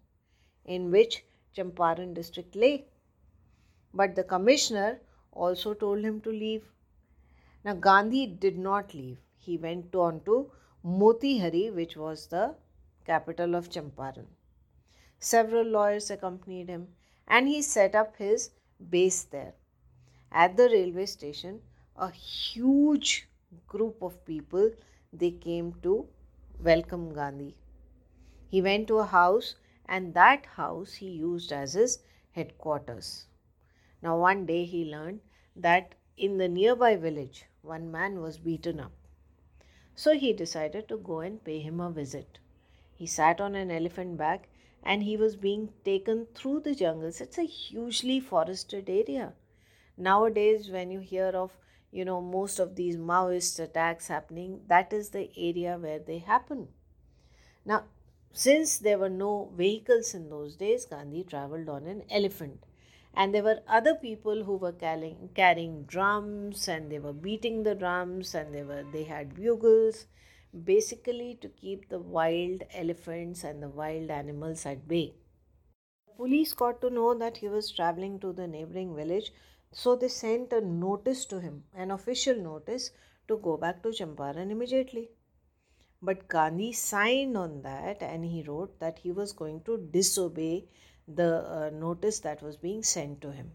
in 0.64 0.90
which 0.90 1.24
Champaran 1.54 2.14
district 2.14 2.54
lay. 2.54 2.86
But 3.92 4.14
the 4.14 4.22
commissioner 4.22 5.00
also 5.32 5.74
told 5.74 6.04
him 6.04 6.20
to 6.22 6.30
leave. 6.30 6.64
Now 7.64 7.74
Gandhi 7.74 8.26
did 8.26 8.56
not 8.56 8.94
leave. 8.94 9.18
He 9.36 9.58
went 9.58 9.94
on 9.94 10.20
to 10.24 10.50
Motihari, 10.84 11.74
which 11.74 11.96
was 11.96 12.26
the 12.28 12.54
capital 13.04 13.54
of 13.54 13.68
Champaran. 13.68 14.26
Several 15.18 15.66
lawyers 15.66 16.10
accompanied 16.10 16.68
him 16.68 16.88
and 17.26 17.48
he 17.48 17.62
set 17.62 17.94
up 17.94 18.16
his 18.16 18.50
base 18.90 19.24
there. 19.24 19.54
At 20.30 20.56
the 20.56 20.68
railway 20.68 21.06
station, 21.06 21.60
a 21.96 22.10
huge 22.10 23.28
group 23.66 24.02
of 24.02 24.24
people 24.24 24.70
they 25.12 25.30
came 25.30 25.74
to 25.82 26.06
welcome 26.62 27.12
Gandhi. 27.12 27.56
He 28.48 28.62
went 28.62 28.88
to 28.88 28.98
a 28.98 29.06
house 29.06 29.56
and 29.86 30.14
that 30.14 30.46
house 30.46 30.94
he 30.94 31.08
used 31.08 31.52
as 31.52 31.72
his 31.72 31.98
headquarters. 32.32 33.26
Now 34.02 34.18
one 34.18 34.46
day 34.46 34.64
he 34.64 34.84
learned 34.84 35.20
that 35.56 35.94
in 36.16 36.38
the 36.38 36.48
nearby 36.48 36.96
village 36.96 37.46
one 37.62 37.90
man 37.90 38.20
was 38.20 38.38
beaten 38.38 38.80
up. 38.80 38.92
So 39.98 40.14
he 40.16 40.32
decided 40.32 40.86
to 40.88 40.96
go 40.96 41.18
and 41.18 41.42
pay 41.42 41.58
him 41.58 41.80
a 41.80 41.90
visit. 41.90 42.38
He 42.94 43.04
sat 43.04 43.40
on 43.40 43.56
an 43.56 43.72
elephant 43.72 44.16
back 44.16 44.48
and 44.84 45.02
he 45.02 45.16
was 45.16 45.34
being 45.34 45.70
taken 45.84 46.28
through 46.36 46.60
the 46.60 46.76
jungles. 46.76 47.20
It's 47.20 47.36
a 47.36 47.42
hugely 47.42 48.20
forested 48.20 48.88
area. 48.88 49.32
Nowadays, 49.96 50.70
when 50.70 50.92
you 50.92 51.00
hear 51.00 51.30
of 51.30 51.50
you 51.90 52.04
know 52.04 52.20
most 52.20 52.60
of 52.60 52.76
these 52.76 52.96
Maoist 52.96 53.58
attacks 53.58 54.06
happening, 54.06 54.60
that 54.68 54.92
is 54.92 55.08
the 55.08 55.32
area 55.36 55.76
where 55.76 55.98
they 55.98 56.18
happen. 56.18 56.68
Now, 57.64 57.82
since 58.32 58.78
there 58.78 58.98
were 58.98 59.10
no 59.10 59.50
vehicles 59.56 60.14
in 60.14 60.30
those 60.30 60.54
days, 60.54 60.84
Gandhi 60.84 61.24
traveled 61.24 61.68
on 61.68 61.88
an 61.88 62.04
elephant 62.08 62.62
and 63.14 63.34
there 63.34 63.42
were 63.42 63.62
other 63.66 63.94
people 63.94 64.44
who 64.44 64.56
were 64.56 64.72
carrying, 64.72 65.30
carrying 65.34 65.84
drums 65.84 66.68
and 66.68 66.90
they 66.90 66.98
were 66.98 67.12
beating 67.12 67.62
the 67.62 67.74
drums 67.74 68.34
and 68.34 68.54
they 68.54 68.62
were 68.62 68.84
they 68.92 69.04
had 69.04 69.34
bugles 69.34 70.06
basically 70.64 71.38
to 71.40 71.48
keep 71.48 71.88
the 71.88 71.98
wild 71.98 72.62
elephants 72.72 73.44
and 73.44 73.62
the 73.62 73.68
wild 73.68 74.10
animals 74.10 74.64
at 74.66 74.86
bay. 74.88 75.14
Police 76.16 76.54
got 76.54 76.80
to 76.80 76.90
know 76.90 77.14
that 77.14 77.38
he 77.38 77.48
was 77.48 77.70
traveling 77.70 78.18
to 78.20 78.32
the 78.32 78.46
neighboring 78.46 78.94
village 78.94 79.32
so 79.72 79.94
they 79.96 80.08
sent 80.08 80.52
a 80.52 80.60
notice 80.60 81.24
to 81.26 81.40
him 81.40 81.64
an 81.74 81.90
official 81.90 82.36
notice 82.36 82.90
to 83.28 83.36
go 83.38 83.56
back 83.56 83.82
to 83.82 83.90
champaran 83.90 84.50
immediately. 84.50 85.10
But 86.00 86.28
gandhi 86.28 86.72
signed 86.72 87.36
on 87.36 87.62
that 87.62 88.02
and 88.02 88.24
he 88.24 88.42
wrote 88.42 88.78
that 88.80 89.00
he 89.00 89.12
was 89.12 89.32
going 89.32 89.62
to 89.62 89.76
disobey 89.76 90.68
the 91.14 91.46
uh, 91.50 91.70
notice 91.70 92.20
that 92.20 92.42
was 92.42 92.56
being 92.58 92.82
sent 92.82 93.22
to 93.22 93.32
him. 93.32 93.52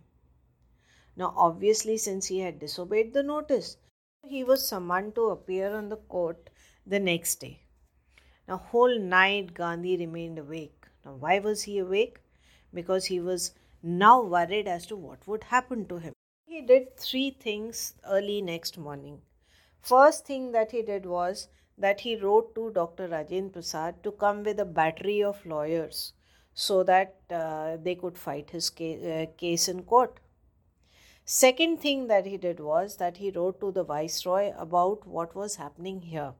Now, 1.15 1.33
obviously, 1.37 1.97
since 1.97 2.25
he 2.25 2.39
had 2.39 2.57
disobeyed 2.57 3.13
the 3.13 3.21
notice, 3.21 3.77
he 4.23 4.43
was 4.43 4.67
summoned 4.67 5.13
to 5.15 5.29
appear 5.29 5.75
on 5.75 5.89
the 5.89 5.97
court 5.97 6.49
the 6.87 6.99
next 6.99 7.35
day. 7.35 7.61
Now, 8.47 8.57
whole 8.57 8.97
night 8.97 9.53
Gandhi 9.53 9.97
remained 9.97 10.39
awake. 10.39 10.87
Now, 11.05 11.13
why 11.13 11.37
was 11.37 11.63
he 11.63 11.77
awake? 11.77 12.19
Because 12.73 13.05
he 13.05 13.19
was 13.19 13.53
now 13.83 14.23
worried 14.23 14.67
as 14.67 14.87
to 14.87 14.95
what 14.95 15.27
would 15.27 15.43
happen 15.43 15.85
to 15.87 15.97
him. 15.97 16.13
He 16.47 16.61
did 16.61 16.97
three 16.97 17.31
things 17.31 17.93
early 18.05 18.41
next 18.41 18.77
morning. 18.77 19.21
First 19.81 20.25
thing 20.25 20.51
that 20.53 20.71
he 20.71 20.81
did 20.81 21.05
was 21.05 21.49
that 21.77 22.01
he 22.01 22.15
wrote 22.15 22.55
to 22.55 22.71
Dr. 22.71 23.07
Rajendra 23.07 23.53
Prasad 23.53 24.03
to 24.03 24.11
come 24.11 24.43
with 24.43 24.59
a 24.59 24.65
battery 24.65 25.21
of 25.21 25.45
lawyers 25.45 26.13
so 26.53 26.83
that 26.83 27.15
uh, 27.31 27.77
they 27.81 27.95
could 27.95 28.17
fight 28.17 28.49
his 28.51 28.69
case, 28.69 29.03
uh, 29.03 29.25
case 29.37 29.67
in 29.67 29.83
court. 29.83 30.19
Second 31.25 31.79
thing 31.81 32.07
that 32.07 32.25
he 32.25 32.37
did 32.37 32.59
was 32.59 32.97
that 32.97 33.17
he 33.17 33.31
wrote 33.31 33.59
to 33.61 33.71
the 33.71 33.83
viceroy 33.83 34.53
about 34.57 35.07
what 35.07 35.35
was 35.35 35.55
happening 35.55 36.01
here. 36.01 36.33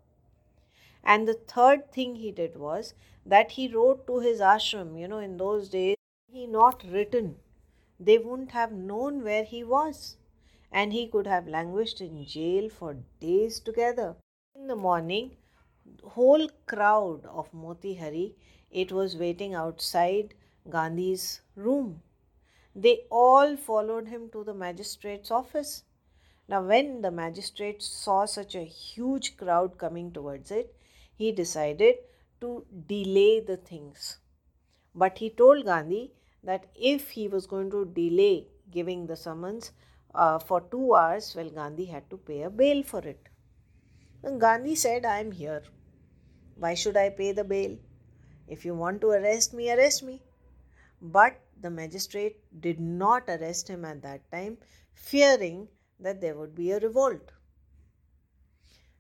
And 1.03 1.27
the 1.27 1.34
third 1.34 1.91
thing 1.91 2.15
he 2.15 2.32
did 2.32 2.58
was 2.58 2.93
that 3.25 3.51
he 3.51 3.67
wrote 3.67 4.05
to 4.08 4.20
his 4.20 4.39
ashram. 4.39 5.00
You 5.00 5.08
know, 5.08 5.20
in 5.20 5.38
those 5.38 5.70
days, 5.70 5.96
he 6.32 6.48
not 6.48 6.84
written, 6.89 7.38
they 8.00 8.17
wouldn't 8.17 8.51
have 8.51 8.72
known 8.72 9.24
where 9.24 9.43
he 9.43 9.63
was. 9.63 10.17
And 10.72 10.91
he 10.91 11.08
could 11.08 11.27
have 11.27 11.48
languished 11.48 12.01
in 12.01 12.25
jail 12.25 12.70
for 12.70 12.98
days 13.20 13.60
together. 13.60 14.15
In 14.55 14.67
the 14.67 14.75
morning, 14.75 15.38
whole 16.03 16.50
crowd 16.65 17.25
of 17.25 17.51
Motihari 17.53 18.34
it 18.73 18.91
was 18.91 19.15
waiting 19.15 19.53
outside 19.53 20.33
Gandhi's 20.69 21.41
room. 21.55 22.01
They 22.75 23.05
all 23.11 23.55
followed 23.55 24.07
him 24.07 24.29
to 24.31 24.43
the 24.43 24.53
magistrate's 24.53 25.29
office. 25.31 25.83
Now, 26.47 26.61
when 26.63 27.01
the 27.01 27.11
magistrate 27.11 27.81
saw 27.81 28.25
such 28.25 28.55
a 28.55 28.63
huge 28.63 29.37
crowd 29.37 29.77
coming 29.77 30.11
towards 30.11 30.51
it, 30.51 30.75
he 31.15 31.31
decided 31.31 31.95
to 32.41 32.65
delay 32.87 33.39
the 33.39 33.57
things. 33.57 34.17
But 34.95 35.19
he 35.19 35.29
told 35.29 35.65
Gandhi 35.65 36.11
that 36.43 36.65
if 36.75 37.11
he 37.11 37.27
was 37.27 37.47
going 37.47 37.71
to 37.71 37.85
delay 37.85 38.47
giving 38.71 39.05
the 39.07 39.15
summons 39.15 39.71
uh, 40.15 40.39
for 40.39 40.61
two 40.61 40.95
hours, 40.95 41.33
well, 41.35 41.49
Gandhi 41.49 41.85
had 41.85 42.09
to 42.09 42.17
pay 42.17 42.41
a 42.43 42.49
bail 42.49 42.83
for 42.83 42.99
it. 42.99 43.29
And 44.23 44.41
Gandhi 44.41 44.75
said, 44.75 45.05
I 45.05 45.19
am 45.19 45.31
here. 45.31 45.63
Why 46.55 46.73
should 46.73 46.97
I 46.97 47.09
pay 47.09 47.31
the 47.31 47.43
bail? 47.43 47.77
If 48.47 48.65
you 48.65 48.75
want 48.75 49.01
to 49.01 49.09
arrest 49.09 49.53
me, 49.53 49.71
arrest 49.71 50.03
me. 50.03 50.21
But 51.01 51.39
the 51.62 51.69
magistrate 51.69 52.38
did 52.62 52.79
not 52.79 53.23
arrest 53.27 53.67
him 53.67 53.85
at 53.85 54.01
that 54.01 54.29
time, 54.31 54.57
fearing 54.93 55.67
that 56.00 56.21
there 56.21 56.35
would 56.35 56.55
be 56.55 56.71
a 56.71 56.79
revolt. 56.79 57.31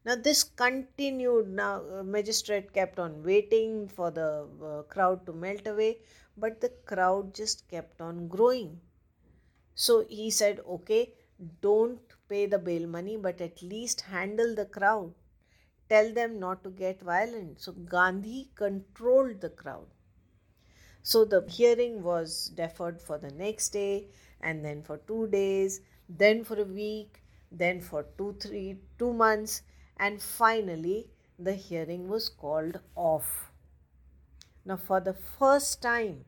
Now, 0.05 0.15
this 0.15 0.43
continued. 0.43 1.49
Now, 1.49 1.81
uh, 1.89 2.03
magistrate 2.03 2.73
kept 2.73 2.99
on 2.99 3.23
waiting 3.23 3.87
for 3.87 4.11
the 4.11 4.47
uh, 4.61 4.83
crowd 4.83 5.25
to 5.25 5.33
melt 5.33 5.65
away, 5.65 5.99
but 6.37 6.59
the 6.59 6.69
crowd 6.85 7.33
just 7.33 7.67
kept 7.69 8.01
on 8.01 8.27
growing. 8.27 8.81
So 9.75 10.05
he 10.09 10.29
said, 10.29 10.59
Okay, 10.67 11.13
don't 11.61 12.01
pay 12.27 12.45
the 12.45 12.59
bail 12.59 12.87
money, 12.87 13.17
but 13.17 13.39
at 13.41 13.61
least 13.61 14.01
handle 14.01 14.53
the 14.55 14.65
crowd 14.65 15.13
tell 15.89 16.13
them 16.13 16.39
not 16.39 16.63
to 16.63 16.69
get 16.69 17.01
violent. 17.01 17.61
So 17.61 17.71
Gandhi 17.71 18.49
controlled 18.55 19.41
the 19.41 19.49
crowd. 19.49 19.87
So 21.01 21.25
the 21.25 21.45
hearing 21.49 22.01
was 22.01 22.51
deferred 22.55 23.01
for 23.01 23.17
the 23.17 23.31
next 23.31 23.69
day, 23.69 24.07
and 24.41 24.63
then 24.63 24.83
for 24.83 24.97
two 24.97 25.27
days, 25.27 25.81
then 26.07 26.43
for 26.43 26.59
a 26.59 26.65
week, 26.65 27.21
then 27.51 27.81
for 27.81 28.05
two, 28.17 28.35
three, 28.39 28.77
two 28.97 29.13
months, 29.13 29.61
and 29.97 30.21
finally 30.21 31.07
the 31.37 31.53
hearing 31.53 32.07
was 32.07 32.29
called 32.29 32.79
off. 32.95 33.51
Now, 34.65 34.77
for 34.77 35.01
the 35.01 35.13
first 35.13 35.81
time, 35.81 36.23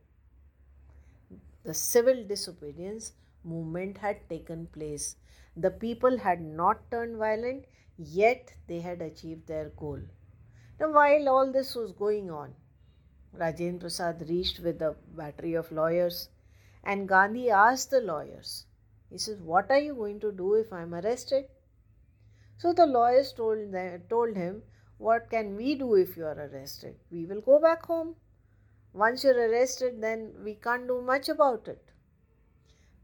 the 1.63 1.73
civil 1.73 2.23
disobedience 2.27 3.13
movement 3.43 3.97
had 3.99 4.27
taken 4.29 4.67
place. 4.67 5.15
The 5.55 5.71
people 5.71 6.17
had 6.17 6.41
not 6.41 6.91
turned 6.91 7.17
violent, 7.17 7.65
yet 7.97 8.53
they 8.67 8.79
had 8.81 9.01
achieved 9.01 9.47
their 9.47 9.69
goal. 9.69 9.99
Now, 10.79 10.91
while 10.91 11.29
all 11.29 11.51
this 11.51 11.75
was 11.75 11.91
going 11.91 12.29
on, 12.29 12.55
Rajendra 13.33 13.81
Prasad 13.81 14.29
reached 14.29 14.59
with 14.59 14.81
a 14.81 14.95
battery 15.15 15.53
of 15.53 15.71
lawyers, 15.71 16.29
and 16.83 17.07
Gandhi 17.07 17.49
asked 17.49 17.91
the 17.91 18.01
lawyers, 18.01 18.65
he 19.09 19.17
says, 19.17 19.41
What 19.41 19.69
are 19.71 19.79
you 19.79 19.95
going 19.95 20.19
to 20.21 20.31
do 20.31 20.55
if 20.55 20.73
I'm 20.73 20.93
arrested? 20.93 21.47
So 22.57 22.73
the 22.73 22.85
lawyers 22.85 23.33
told, 23.33 23.71
them, 23.71 24.03
told 24.09 24.35
him, 24.35 24.63
What 24.97 25.29
can 25.29 25.55
we 25.55 25.75
do 25.75 25.95
if 25.95 26.17
you 26.17 26.25
are 26.25 26.39
arrested? 26.39 26.95
We 27.11 27.25
will 27.25 27.41
go 27.41 27.59
back 27.59 27.85
home. 27.85 28.15
Once 28.93 29.23
you're 29.23 29.49
arrested, 29.49 30.01
then 30.01 30.33
we 30.43 30.55
can't 30.55 30.87
do 30.87 31.01
much 31.01 31.29
about 31.29 31.67
it. 31.67 31.84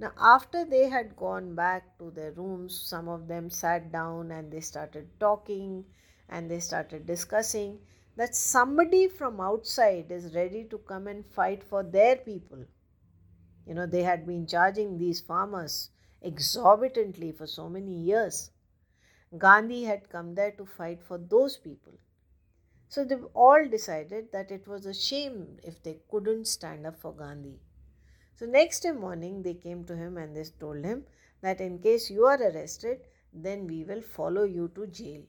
Now, 0.02 0.14
after 0.18 0.66
they 0.66 0.90
had 0.90 1.16
gone 1.16 1.54
back 1.54 2.00
to 2.00 2.10
their 2.10 2.32
rooms, 2.32 2.76
some 2.76 3.08
of 3.08 3.28
them 3.28 3.52
sat 3.52 3.92
down 3.92 4.32
and 4.32 4.52
they 4.52 4.60
started 4.60 5.08
talking 5.20 5.86
and 6.28 6.50
they 6.50 6.60
started 6.60 7.06
discussing 7.06 7.78
that 8.16 8.34
somebody 8.34 9.08
from 9.08 9.40
outside 9.40 10.12
is 10.12 10.34
ready 10.34 10.64
to 10.72 10.80
come 10.80 11.06
and 11.06 11.24
fight 11.24 11.64
for 11.64 11.84
their 11.84 12.16
people. 12.16 12.66
You 13.68 13.76
know, 13.76 13.86
they 13.86 14.02
had 14.02 14.26
been 14.26 14.48
charging 14.48 14.98
these 14.98 15.22
farmers 15.22 15.92
exorbitantly 16.24 17.32
for 17.32 17.46
so 17.46 17.70
many 17.70 17.94
years. 17.94 18.50
Gandhi 19.38 19.84
had 19.84 20.10
come 20.10 20.34
there 20.34 20.52
to 20.54 20.66
fight 20.66 21.04
for 21.04 21.20
those 21.20 21.58
people. 21.58 21.94
So 22.90 23.06
they 23.06 23.18
all 23.36 23.68
decided 23.70 24.32
that 24.32 24.50
it 24.50 24.68
was 24.68 24.88
a 24.88 24.96
shame 24.96 25.60
if 25.64 25.84
they 25.84 26.00
couldn't 26.10 26.48
stand 26.48 26.88
up 26.88 27.00
for 27.00 27.14
Gandhi. 27.14 27.60
So 28.42 28.48
next 28.48 28.80
day 28.80 28.92
morning 28.92 29.44
they 29.44 29.54
came 29.54 29.84
to 29.84 29.96
him 29.96 30.18
and 30.18 30.36
they 30.36 30.46
told 30.60 30.84
him 30.84 31.06
that 31.42 31.62
in 31.62 31.78
case 31.78 32.10
you 32.10 32.26
are 32.26 32.42
arrested, 32.42 33.02
then 33.32 33.68
we 33.68 33.84
will 33.84 34.02
follow 34.02 34.46
you 34.46 34.72
to 34.74 34.88
jail. 34.88 35.22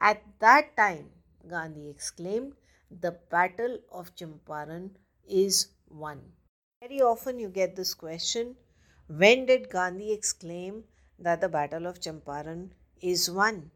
At 0.00 0.20
that 0.40 0.76
time, 0.76 1.10
Gandhi 1.48 1.88
exclaimed, 1.88 2.54
the 2.90 3.12
battle 3.30 3.78
of 3.92 4.16
Champaran 4.16 4.90
is 5.28 5.68
won. 5.88 6.20
Very 6.80 7.00
often 7.00 7.38
you 7.38 7.48
get 7.48 7.76
this 7.76 7.94
question 7.94 8.56
when 9.06 9.46
did 9.46 9.70
Gandhi 9.70 10.12
exclaim 10.12 10.82
that 11.20 11.40
the 11.40 11.48
battle 11.48 11.86
of 11.86 12.00
Champaran 12.00 12.70
is 13.00 13.30
won? 13.30 13.70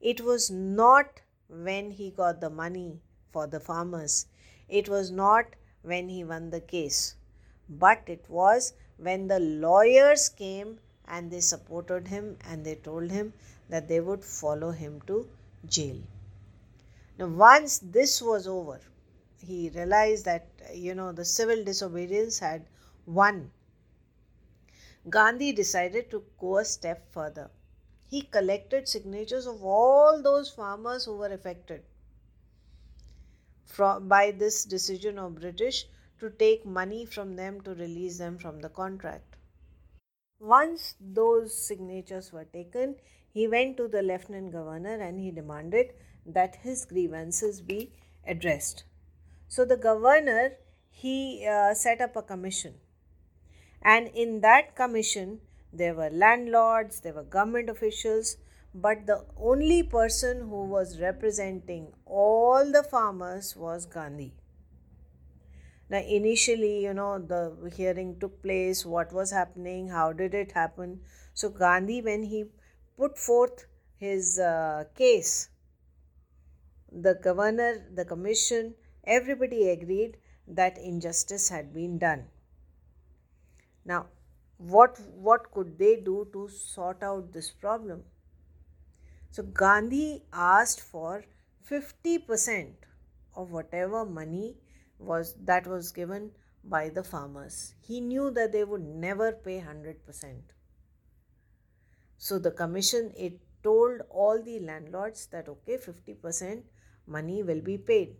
It 0.00 0.20
was 0.20 0.50
not 0.50 1.20
when 1.46 1.92
he 1.92 2.10
got 2.10 2.40
the 2.40 2.50
money 2.50 2.98
for 3.30 3.46
the 3.46 3.60
farmers, 3.60 4.26
it 4.68 4.88
was 4.88 5.12
not 5.12 5.46
when 5.82 6.08
he 6.08 6.24
won 6.24 6.50
the 6.50 6.60
case 6.60 7.14
but 7.78 8.02
it 8.06 8.24
was 8.28 8.72
when 8.96 9.26
the 9.28 9.38
lawyers 9.40 10.28
came 10.28 10.78
and 11.06 11.30
they 11.30 11.40
supported 11.40 12.08
him 12.08 12.36
and 12.48 12.64
they 12.64 12.74
told 12.74 13.10
him 13.10 13.32
that 13.68 13.88
they 13.88 14.00
would 14.00 14.24
follow 14.24 14.70
him 14.70 15.00
to 15.06 15.28
jail. 15.66 15.96
Now, 17.18 17.26
once 17.26 17.78
this 17.78 18.20
was 18.20 18.46
over, 18.46 18.80
he 19.38 19.70
realized 19.74 20.24
that 20.24 20.46
you 20.72 20.94
know 20.94 21.12
the 21.12 21.24
civil 21.24 21.64
disobedience 21.64 22.38
had 22.38 22.64
won. 23.06 23.50
Gandhi 25.10 25.52
decided 25.52 26.10
to 26.10 26.22
go 26.38 26.58
a 26.58 26.64
step 26.64 27.10
further. 27.10 27.50
He 28.08 28.22
collected 28.22 28.88
signatures 28.88 29.46
of 29.46 29.64
all 29.64 30.22
those 30.22 30.50
farmers 30.50 31.04
who 31.04 31.16
were 31.16 31.32
affected 31.32 31.82
from, 33.66 34.06
by 34.06 34.30
this 34.30 34.64
decision 34.64 35.18
of 35.18 35.40
British 35.40 35.86
to 36.22 36.30
take 36.30 36.64
money 36.64 37.04
from 37.04 37.36
them 37.36 37.60
to 37.60 37.74
release 37.74 38.16
them 38.18 38.38
from 38.38 38.60
the 38.60 38.68
contract. 38.68 39.36
Once 40.40 40.94
those 41.00 41.54
signatures 41.66 42.32
were 42.32 42.46
taken, 42.46 42.96
he 43.32 43.46
went 43.46 43.76
to 43.76 43.88
the 43.88 44.02
lieutenant 44.02 44.52
governor 44.52 44.96
and 45.00 45.20
he 45.20 45.30
demanded 45.30 45.92
that 46.24 46.56
his 46.62 46.84
grievances 46.84 47.60
be 47.60 47.92
addressed. 48.26 48.84
So 49.48 49.64
the 49.64 49.76
governor 49.76 50.52
he 50.90 51.46
uh, 51.46 51.74
set 51.74 52.00
up 52.00 52.16
a 52.16 52.22
commission, 52.22 52.74
and 53.80 54.08
in 54.08 54.40
that 54.42 54.76
commission 54.76 55.40
there 55.72 55.94
were 55.94 56.10
landlords, 56.10 57.00
there 57.00 57.14
were 57.14 57.24
government 57.24 57.70
officials, 57.70 58.36
but 58.74 59.06
the 59.06 59.24
only 59.38 59.82
person 59.82 60.40
who 60.48 60.64
was 60.66 61.00
representing 61.00 61.88
all 62.04 62.70
the 62.70 62.82
farmers 62.82 63.56
was 63.56 63.86
Gandhi. 63.86 64.34
Now, 65.92 65.98
initially, 65.98 66.82
you 66.82 66.94
know, 66.94 67.18
the 67.18 67.70
hearing 67.76 68.18
took 68.18 68.42
place, 68.42 68.86
what 68.86 69.12
was 69.12 69.30
happening, 69.30 69.88
how 69.88 70.14
did 70.14 70.32
it 70.32 70.52
happen. 70.52 71.00
So, 71.34 71.50
Gandhi, 71.50 72.00
when 72.00 72.22
he 72.22 72.46
put 72.96 73.18
forth 73.18 73.66
his 73.98 74.38
uh, 74.38 74.84
case, 74.94 75.50
the 76.90 77.16
governor, 77.22 77.86
the 77.94 78.06
commission, 78.06 78.74
everybody 79.04 79.68
agreed 79.68 80.16
that 80.48 80.78
injustice 80.78 81.50
had 81.50 81.74
been 81.74 81.98
done. 81.98 82.24
Now, 83.84 84.06
what, 84.56 84.98
what 85.14 85.50
could 85.52 85.78
they 85.78 85.96
do 85.96 86.26
to 86.32 86.48
sort 86.48 87.02
out 87.02 87.34
this 87.34 87.50
problem? 87.50 88.04
So, 89.30 89.42
Gandhi 89.42 90.22
asked 90.32 90.80
for 90.80 91.26
50% 91.70 92.70
of 93.36 93.50
whatever 93.50 94.06
money 94.06 94.56
was 95.02 95.34
that 95.44 95.66
was 95.66 95.92
given 95.92 96.30
by 96.64 96.88
the 96.88 97.02
farmers. 97.02 97.74
He 97.80 98.00
knew 98.00 98.30
that 98.30 98.52
they 98.52 98.64
would 98.64 98.82
never 98.82 99.32
pay 99.32 99.60
100%. 99.60 99.96
So 102.18 102.38
the 102.38 102.50
commission 102.50 103.12
it 103.16 103.40
told 103.62 104.02
all 104.10 104.42
the 104.42 104.60
landlords 104.60 105.26
that 105.26 105.48
okay 105.48 105.76
50% 105.76 106.62
money 107.06 107.42
will 107.42 107.60
be 107.60 107.78
paid. 107.78 108.16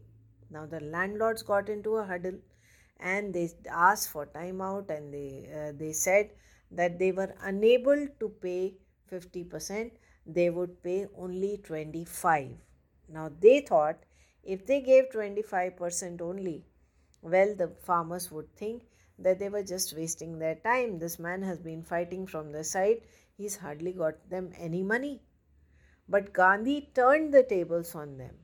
Now 0.50 0.66
the 0.66 0.80
landlords 0.80 1.42
got 1.42 1.68
into 1.68 1.96
a 1.96 2.04
huddle 2.04 2.38
and 2.98 3.34
they 3.34 3.50
asked 3.70 4.08
for 4.10 4.26
time 4.26 4.60
out 4.60 4.90
and 4.90 5.12
they 5.12 5.48
uh, 5.60 5.72
they 5.76 5.92
said 5.92 6.30
that 6.70 6.98
they 6.98 7.12
were 7.12 7.34
unable 7.42 8.06
to 8.20 8.28
pay 8.46 8.74
50% 9.10 9.90
they 10.26 10.48
would 10.50 10.82
pay 10.82 11.06
only 11.18 11.60
25 11.64 12.50
now 13.08 13.30
they 13.40 13.60
thought 13.60 13.96
if 14.42 14.64
they 14.66 14.80
gave 14.80 15.10
25% 15.14 16.20
only 16.20 16.64
well, 17.22 17.54
the 17.54 17.68
farmers 17.68 18.30
would 18.30 18.54
think 18.56 18.82
that 19.18 19.38
they 19.38 19.48
were 19.48 19.62
just 19.62 19.96
wasting 19.96 20.38
their 20.38 20.56
time. 20.56 20.98
This 20.98 21.18
man 21.18 21.42
has 21.42 21.58
been 21.58 21.82
fighting 21.82 22.26
from 22.26 22.52
the 22.52 22.64
side, 22.64 23.02
he's 23.36 23.56
hardly 23.56 23.92
got 23.92 24.28
them 24.28 24.52
any 24.58 24.82
money. 24.82 25.22
But 26.08 26.32
Gandhi 26.32 26.90
turned 26.94 27.32
the 27.32 27.42
tables 27.42 27.94
on 27.94 28.18
them. 28.18 28.34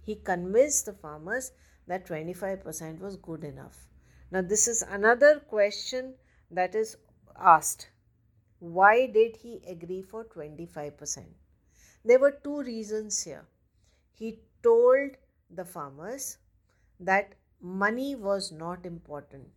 He 0.00 0.14
convinced 0.14 0.86
the 0.86 0.92
farmers 0.92 1.52
that 1.86 2.06
25% 2.06 3.00
was 3.00 3.16
good 3.16 3.44
enough. 3.44 3.86
Now, 4.30 4.42
this 4.42 4.68
is 4.68 4.82
another 4.82 5.40
question 5.40 6.14
that 6.50 6.74
is 6.74 6.96
asked. 7.36 7.88
Why 8.60 9.06
did 9.06 9.36
he 9.36 9.62
agree 9.66 10.02
for 10.02 10.24
25%? 10.24 11.24
There 12.04 12.18
were 12.18 12.38
two 12.42 12.62
reasons 12.62 13.22
here. 13.22 13.46
He 14.12 14.40
told 14.62 15.16
the 15.50 15.64
farmers 15.64 16.38
that 17.00 17.34
money 17.60 18.14
was 18.14 18.52
not 18.52 18.86
important. 18.86 19.48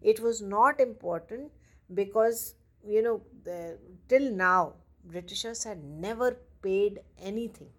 It 0.00 0.20
was 0.20 0.40
not 0.40 0.80
important 0.80 1.52
because, 1.94 2.54
you 2.84 3.02
know, 3.02 3.22
the, 3.44 3.78
till 4.08 4.32
now, 4.32 4.74
Britishers 5.04 5.64
had 5.64 5.82
never 5.84 6.36
paid 6.62 7.00
anything. 7.18 7.70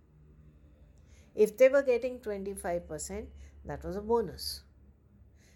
If 1.35 1.57
they 1.57 1.69
were 1.69 1.81
getting 1.81 2.19
25%, 2.19 3.27
that 3.65 3.83
was 3.83 3.95
a 3.95 4.01
bonus. 4.01 4.63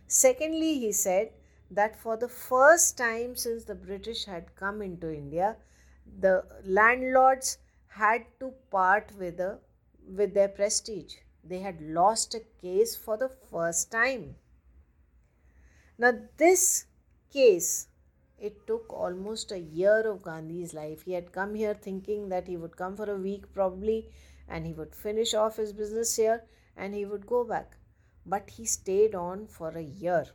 Secondly, 0.08 0.80
he 0.80 0.92
said 0.92 1.32
that 1.72 2.00
for 2.00 2.16
the 2.16 2.30
first 2.30 2.98
time 2.98 3.36
since 3.36 3.66
the 3.66 3.76
British 3.76 4.26
had 4.26 4.56
come 4.56 4.82
into 4.82 5.12
India, 5.12 5.58
the 6.20 6.44
landlords 6.64 7.58
had 7.88 8.26
to 8.40 8.54
part 8.72 9.12
with, 9.18 9.40
a, 9.40 9.60
with 10.08 10.34
their 10.34 10.48
prestige 10.48 11.16
they 11.48 11.60
had 11.60 11.82
lost 11.82 12.34
a 12.34 12.42
case 12.62 12.96
for 12.96 13.18
the 13.18 13.30
first 13.30 13.92
time. 13.92 14.36
Now, 15.98 16.14
this 16.38 16.86
case, 17.32 17.88
it 18.38 18.68
took 18.68 18.92
almost 18.92 19.52
a 19.52 19.60
year 19.60 20.10
of 20.12 20.24
Gandhi's 20.24 20.74
life. 20.74 21.04
He 21.04 21.14
had 21.14 21.32
come 21.32 21.56
here 21.56 21.74
thinking 21.74 22.30
that 22.30 22.48
he 22.48 22.58
would 22.58 22.76
come 22.76 22.98
for 22.98 23.10
a 23.10 23.18
week 23.18 23.54
probably 23.54 24.10
and 24.48 24.66
he 24.66 24.74
would 24.74 24.96
finish 24.96 25.34
off 25.34 25.58
his 25.58 25.72
business 25.72 26.16
here 26.16 26.44
and 26.76 26.94
he 26.94 27.06
would 27.06 27.26
go 27.26 27.44
back. 27.44 27.78
But 28.26 28.50
he 28.50 28.66
stayed 28.66 29.16
on 29.16 29.48
for 29.48 29.70
a 29.70 29.82
year. 29.82 30.26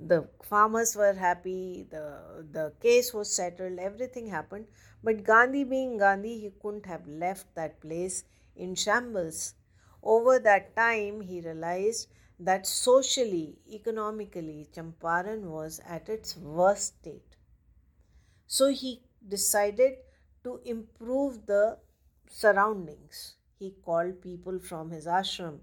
The 0.00 0.28
farmers 0.42 0.96
were 0.96 1.12
happy, 1.12 1.86
the, 1.90 2.46
the 2.50 2.72
case 2.80 3.12
was 3.12 3.34
settled, 3.34 3.78
everything 3.78 4.28
happened. 4.28 4.66
But 5.02 5.24
Gandhi, 5.24 5.64
being 5.64 5.98
Gandhi, 5.98 6.38
he 6.38 6.52
couldn't 6.60 6.86
have 6.86 7.06
left 7.06 7.54
that 7.54 7.80
place 7.80 8.24
in 8.56 8.74
shambles. 8.74 9.54
Over 10.02 10.38
that 10.40 10.76
time, 10.76 11.20
he 11.20 11.40
realized 11.40 12.08
that 12.38 12.66
socially, 12.66 13.58
economically, 13.70 14.68
Champaran 14.74 15.44
was 15.44 15.80
at 15.86 16.08
its 16.08 16.36
worst 16.36 16.98
state. 17.00 17.36
So 18.46 18.68
he 18.68 19.02
decided 19.28 19.98
to 20.44 20.60
improve 20.64 21.46
the 21.46 21.78
surroundings. 22.28 23.34
He 23.58 23.76
called 23.84 24.20
people 24.20 24.58
from 24.58 24.90
his 24.90 25.06
ashram, 25.06 25.60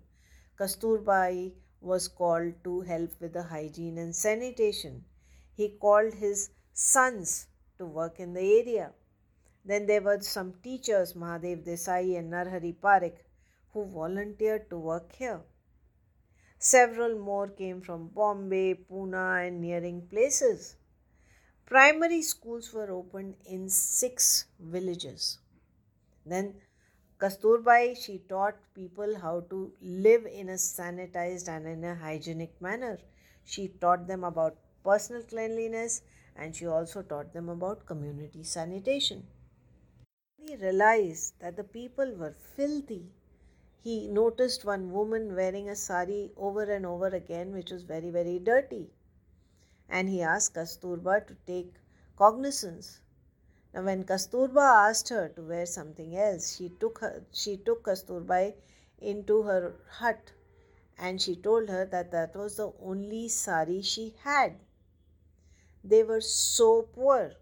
Kasturbai 0.62 1.54
was 1.82 2.08
called 2.08 2.54
to 2.64 2.82
help 2.82 3.20
with 3.20 3.34
the 3.34 3.42
hygiene 3.42 3.98
and 3.98 4.16
sanitation. 4.16 5.06
He 5.54 5.70
called 5.70 6.14
his 6.14 6.52
sons 6.74 7.48
to 7.80 7.86
work 7.88 8.20
in 8.20 8.34
the 8.34 8.42
area. 8.42 8.94
Then 9.64 9.86
there 9.86 10.02
were 10.02 10.20
some 10.22 10.54
teachers, 10.64 11.14
Mahadev 11.14 11.64
Desai 11.64 12.18
and 12.18 12.32
Narhari 12.32 12.76
Parekh, 12.76 13.18
who 13.74 13.86
volunteered 13.86 14.70
to 14.70 14.78
work 14.78 15.14
here. 15.14 15.42
Several 16.58 17.18
more 17.18 17.48
came 17.48 17.82
from 17.82 18.08
Bombay, 18.10 18.74
Pune, 18.74 19.48
and 19.48 19.62
nearing 19.62 20.08
places. 20.08 20.76
Primary 21.66 22.22
schools 22.22 22.74
were 22.74 22.92
opened 22.92 23.36
in 23.46 23.70
six 23.70 24.46
villages. 24.60 25.40
Then 26.26 26.56
Kasturbai, 27.20 27.96
she 27.96 28.18
taught 28.28 28.56
people 28.74 29.20
how 29.20 29.42
to 29.52 29.72
live 29.82 30.26
in 30.26 30.50
a 30.50 30.54
sanitized 30.54 31.48
and 31.48 31.68
in 31.68 31.84
a 31.84 31.96
hygienic 31.96 32.60
manner. 32.60 32.98
She 33.46 33.68
taught 33.68 34.08
them 34.08 34.24
about 34.24 34.58
personal 34.84 35.22
cleanliness 35.24 36.02
and 36.36 36.56
she 36.56 36.66
also 36.66 37.04
taught 37.04 37.32
them 37.32 37.48
about 37.50 37.86
community 37.86 38.44
sanitation. 38.44 39.28
He 40.44 40.56
realized 40.56 41.36
that 41.40 41.56
the 41.56 41.64
people 41.64 42.16
were 42.16 42.34
filthy. 42.34 43.12
He 43.84 44.08
noticed 44.08 44.66
one 44.66 44.92
woman 44.92 45.36
wearing 45.36 45.70
a 45.70 45.76
sari 45.76 46.32
over 46.36 46.64
and 46.64 46.84
over 46.84 47.08
again, 47.08 47.54
which 47.54 47.70
was 47.70 47.84
very, 47.84 48.10
very 48.10 48.40
dirty. 48.40 48.90
And 49.88 50.10
he 50.10 50.24
asked 50.24 50.56
Kasturba 50.56 51.28
to 51.28 51.36
take 51.46 51.76
cognizance. 52.18 53.02
Now, 53.72 53.84
when 53.84 54.04
Kasturba 54.04 54.90
asked 54.90 55.10
her 55.10 55.30
to 55.30 55.42
wear 55.44 55.68
something 55.68 56.18
else, 56.18 56.56
she 56.56 56.70
took 56.70 56.98
her, 57.00 57.24
she 57.32 57.58
took 57.58 57.84
Kasturba 57.84 58.56
into 58.98 59.44
her 59.44 59.76
hut, 59.90 60.32
and 60.98 61.22
she 61.22 61.36
told 61.36 61.70
her 61.70 61.86
that 61.86 62.12
that 62.12 62.36
was 62.36 62.58
the 62.58 62.74
only 62.82 63.28
sari 63.28 63.84
she 63.84 64.16
had. 64.24 64.56
They 65.84 66.04
were 66.04 66.22
so 66.22 66.82
poor. 66.82 67.34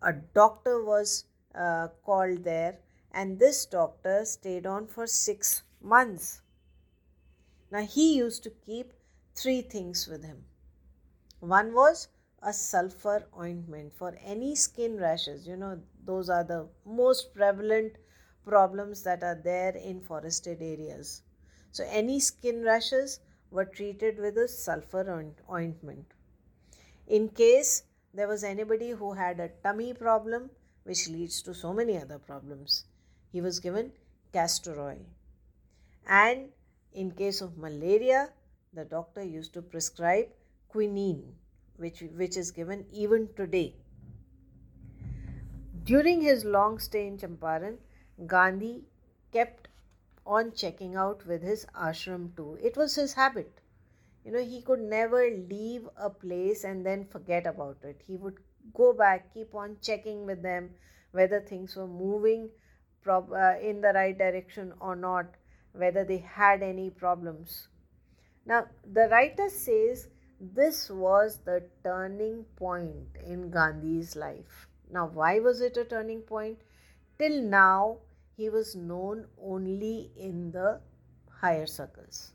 A 0.00 0.12
doctor 0.12 0.82
was 0.82 1.24
uh, 1.54 1.88
called 2.04 2.44
there, 2.44 2.78
and 3.12 3.38
this 3.38 3.66
doctor 3.66 4.24
stayed 4.24 4.66
on 4.66 4.86
for 4.86 5.06
six 5.06 5.62
months. 5.80 6.42
Now, 7.70 7.82
he 7.82 8.16
used 8.16 8.42
to 8.44 8.50
keep 8.50 8.92
three 9.34 9.62
things 9.62 10.06
with 10.08 10.24
him. 10.24 10.44
One 11.40 11.72
was 11.72 12.08
a 12.42 12.52
sulfur 12.52 13.26
ointment 13.38 13.92
for 13.94 14.16
any 14.24 14.54
skin 14.54 14.98
rashes. 14.98 15.46
You 15.46 15.56
know, 15.56 15.80
those 16.04 16.28
are 16.28 16.44
the 16.44 16.68
most 16.84 17.34
prevalent 17.34 17.96
problems 18.44 19.02
that 19.04 19.22
are 19.22 19.40
there 19.42 19.76
in 19.76 20.00
forested 20.00 20.60
areas. 20.60 21.22
So, 21.72 21.84
any 21.88 22.20
skin 22.20 22.62
rashes 22.62 23.20
were 23.50 23.64
treated 23.64 24.18
with 24.18 24.36
a 24.38 24.48
sulfur 24.48 25.34
ointment. 25.50 26.06
In 27.06 27.28
case 27.28 27.84
there 28.14 28.28
was 28.28 28.44
anybody 28.44 28.90
who 28.90 29.12
had 29.12 29.40
a 29.40 29.50
tummy 29.62 29.94
problem, 29.94 30.50
which 30.84 31.08
leads 31.08 31.42
to 31.42 31.54
so 31.54 31.72
many 31.72 31.96
other 31.96 32.18
problems, 32.18 32.84
he 33.32 33.40
was 33.40 33.60
given 33.60 33.92
castor 34.32 34.80
oil. 34.80 35.04
And 36.06 36.48
in 36.92 37.10
case 37.12 37.40
of 37.40 37.58
malaria, 37.58 38.30
the 38.72 38.84
doctor 38.84 39.22
used 39.22 39.52
to 39.54 39.62
prescribe 39.62 40.28
quinine, 40.68 41.34
which, 41.76 42.02
which 42.16 42.36
is 42.36 42.50
given 42.50 42.86
even 42.92 43.28
today. 43.36 43.74
During 45.84 46.20
his 46.20 46.44
long 46.44 46.78
stay 46.78 47.06
in 47.06 47.18
Champaran, 47.18 47.78
Gandhi 48.26 48.84
kept 49.32 49.68
on 50.26 50.52
checking 50.52 50.96
out 50.96 51.26
with 51.26 51.42
his 51.42 51.66
ashram 51.74 52.36
too. 52.36 52.58
It 52.62 52.76
was 52.76 52.94
his 52.94 53.14
habit 53.14 53.60
you 54.24 54.32
know 54.32 54.42
he 54.42 54.60
could 54.60 54.80
never 54.80 55.20
leave 55.50 55.88
a 55.96 56.10
place 56.10 56.64
and 56.64 56.84
then 56.84 57.04
forget 57.04 57.46
about 57.46 57.78
it 57.82 58.02
he 58.06 58.16
would 58.16 58.36
go 58.74 58.92
back 58.92 59.32
keep 59.34 59.54
on 59.54 59.76
checking 59.80 60.26
with 60.26 60.42
them 60.42 60.70
whether 61.12 61.40
things 61.40 61.76
were 61.76 61.86
moving 61.86 62.48
prob- 63.02 63.32
uh, 63.32 63.54
in 63.60 63.80
the 63.80 63.92
right 63.94 64.16
direction 64.16 64.72
or 64.80 64.94
not 64.96 65.26
whether 65.72 66.04
they 66.04 66.18
had 66.18 66.62
any 66.62 66.90
problems. 66.90 67.68
Now 68.46 68.66
the 68.92 69.08
writer 69.08 69.48
says 69.48 70.08
this 70.40 70.90
was 70.90 71.38
the 71.44 71.62
turning 71.84 72.44
point 72.56 73.18
in 73.26 73.50
gandhi's 73.50 74.16
life. 74.16 74.68
Now 74.90 75.06
why 75.06 75.38
was 75.40 75.60
it 75.60 75.76
a 75.76 75.84
turning 75.84 76.22
point? 76.22 76.58
Till 77.18 77.42
now 77.42 77.98
he 78.36 78.48
was 78.48 78.74
known 78.74 79.26
only 79.40 80.10
in 80.16 80.50
the 80.50 80.80
higher 81.40 81.66
circles. 81.66 82.32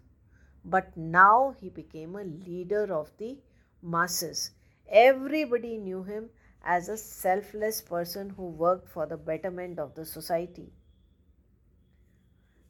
But 0.63 0.95
now 0.95 1.55
he 1.59 1.69
became 1.69 2.15
a 2.15 2.23
leader 2.23 2.93
of 2.93 3.11
the 3.17 3.38
masses. 3.81 4.51
Everybody 4.89 5.78
knew 5.78 6.04
him 6.04 6.30
as 6.63 6.89
a 6.89 6.98
selfless 6.98 7.82
person 7.82 8.30
who 8.32 8.50
worked 8.50 8.89
for 8.89 9.06
the 9.06 9.17
betterment 9.17 9.80
of 9.80 9.95
the 9.95 10.06
society. 10.06 10.71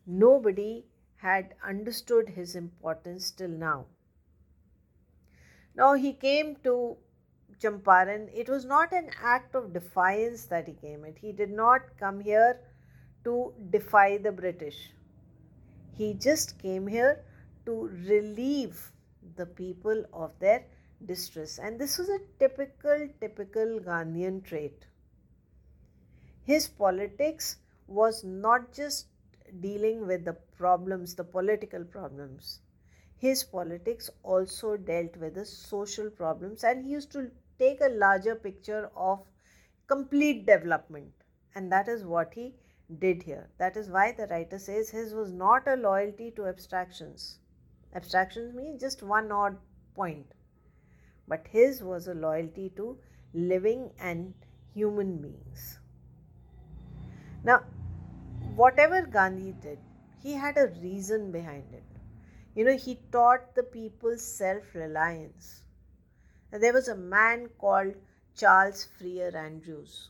Nobody 0.06 0.86
had 1.18 1.56
understood 1.66 2.30
his 2.30 2.56
importance 2.56 3.32
till 3.32 3.50
now. 3.50 3.86
Now 5.76 5.94
he 5.94 6.14
came 6.14 6.56
to 6.64 6.98
Champaran. 7.60 8.30
It 8.34 8.50
was 8.50 8.66
not 8.66 8.94
an 8.94 9.10
act 9.22 9.56
of 9.56 9.74
defiance 9.74 10.46
that 10.46 10.68
he 10.68 10.74
came 10.74 11.06
at. 11.06 11.18
He 11.18 11.32
did 11.32 11.52
not 11.52 11.82
come 12.00 12.20
here 12.20 12.60
to 13.24 13.54
defy 13.72 14.18
the 14.18 14.32
British. 14.32 14.92
He 15.98 16.14
just 16.14 16.60
came 16.60 16.88
here 16.88 17.24
to 17.66 17.90
relieve 18.08 18.92
the 19.36 19.46
people 19.46 20.06
of 20.14 20.32
their 20.40 20.66
distress. 21.06 21.60
And 21.60 21.80
this 21.80 21.98
was 21.98 22.10
a 22.10 22.20
typical, 22.40 23.10
typical 23.20 23.80
Gandhian 23.80 24.44
trait. 24.44 24.86
His 26.44 26.68
politics 26.68 27.58
was 27.88 28.24
not 28.24 28.72
just 28.72 29.08
dealing 29.60 30.08
with 30.08 30.26
the 30.26 30.34
problems, 30.58 31.16
the 31.16 31.24
political 31.24 31.84
problems. 31.84 32.60
His 33.18 33.44
politics 33.44 34.10
also 34.24 34.78
dealt 34.78 35.18
with 35.18 35.36
the 35.36 35.46
social 35.46 36.10
problems, 36.10 36.64
and 36.64 36.84
he 36.86 36.92
used 36.92 37.12
to 37.14 37.32
take 37.58 37.82
a 37.82 37.90
larger 37.90 38.36
picture 38.36 38.92
of 38.96 39.26
complete 39.88 40.46
development. 40.46 41.12
And 41.56 41.72
that 41.72 41.88
is 41.88 42.04
what 42.04 42.34
he 42.34 42.54
did 43.00 43.24
here. 43.24 43.50
That 43.58 43.78
is 43.78 43.90
why 43.90 44.12
the 44.12 44.28
writer 44.28 44.60
says 44.60 44.90
his 44.90 45.14
was 45.14 45.32
not 45.32 45.68
a 45.68 45.76
loyalty 45.76 46.32
to 46.32 46.46
abstractions 46.46 47.40
Abstractions 47.96 48.54
mean 48.54 48.78
just 48.78 49.02
one 49.02 49.32
odd 49.32 49.58
point. 49.96 50.34
But 51.28 51.48
his 51.48 51.84
was 51.84 52.08
a 52.08 52.14
loyalty 52.14 52.70
to 52.78 52.98
living 53.34 53.92
and 54.00 54.34
human 54.74 55.18
beings. 55.18 55.80
Now, 57.44 57.64
whatever 58.56 59.02
Gandhi 59.06 59.54
did, 59.54 59.80
he 60.22 60.34
had 60.34 60.58
a 60.58 60.74
reason 60.82 61.32
behind 61.32 61.74
it. 61.74 61.84
You 62.54 62.66
know, 62.66 62.78
he 62.78 63.00
taught 63.12 63.56
the 63.56 63.64
people 63.64 64.18
self 64.18 64.74
reliance. 64.74 65.64
There 66.52 66.74
was 66.74 66.88
a 66.88 66.96
man 66.96 67.50
called 67.60 67.96
Charles 68.36 68.86
Freer 68.86 69.36
Andrews, 69.36 70.10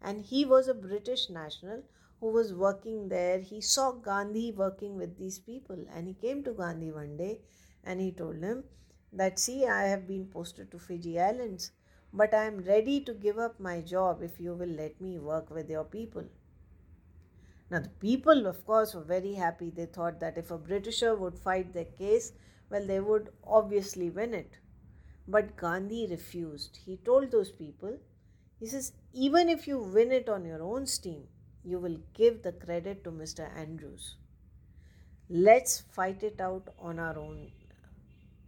and 0.00 0.22
he 0.22 0.44
was 0.44 0.68
a 0.68 0.74
British 0.74 1.28
national 1.28 1.82
who 2.20 2.28
was 2.32 2.54
working 2.54 3.08
there, 3.08 3.38
he 3.38 3.60
saw 3.60 3.92
Gandhi 3.92 4.52
working 4.52 4.96
with 4.96 5.18
these 5.18 5.38
people 5.38 5.84
and 5.92 6.06
he 6.08 6.14
came 6.14 6.42
to 6.44 6.52
Gandhi 6.52 6.90
one 6.90 7.16
day 7.16 7.40
and 7.84 8.00
he 8.00 8.10
told 8.10 8.36
him 8.36 8.64
that, 9.16 9.38
See, 9.38 9.66
I 9.66 9.84
have 9.88 10.06
been 10.06 10.26
posted 10.26 10.70
to 10.70 10.78
Fiji 10.78 11.18
Islands, 11.18 11.72
but 12.12 12.32
I 12.32 12.44
am 12.44 12.64
ready 12.64 13.00
to 13.00 13.14
give 13.14 13.38
up 13.38 13.58
my 13.58 13.80
job 13.80 14.22
if 14.22 14.38
you 14.38 14.54
will 14.54 14.68
let 14.68 15.00
me 15.00 15.18
work 15.18 15.50
with 15.50 15.68
your 15.68 15.84
people. 15.84 16.24
Now, 17.70 17.80
the 17.80 17.88
people, 17.88 18.46
of 18.46 18.64
course, 18.64 18.94
were 18.94 19.02
very 19.02 19.34
happy. 19.34 19.70
They 19.70 19.86
thought 19.86 20.20
that 20.20 20.38
if 20.38 20.50
a 20.50 20.58
Britisher 20.58 21.16
would 21.16 21.38
fight 21.38 21.72
their 21.72 21.84
case, 21.84 22.32
well, 22.70 22.86
they 22.86 23.00
would 23.00 23.30
obviously 23.44 24.10
win 24.10 24.34
it. 24.34 24.58
But 25.26 25.56
Gandhi 25.56 26.06
refused. 26.08 26.78
He 26.84 26.96
told 26.98 27.30
those 27.30 27.50
people, 27.50 27.98
he 28.60 28.66
says, 28.66 28.92
even 29.12 29.48
if 29.48 29.66
you 29.66 29.78
win 29.78 30.12
it 30.12 30.28
on 30.28 30.44
your 30.44 30.62
own 30.62 30.86
steam, 30.86 31.24
you 31.64 31.78
will 31.80 31.98
give 32.14 32.42
the 32.42 32.52
credit 32.52 33.02
to 33.04 33.10
Mr. 33.10 33.50
Andrews. 33.56 34.16
Let's 35.28 35.80
fight 35.80 36.22
it 36.22 36.40
out 36.40 36.68
on 36.78 37.00
our 37.00 37.18
own 37.18 37.50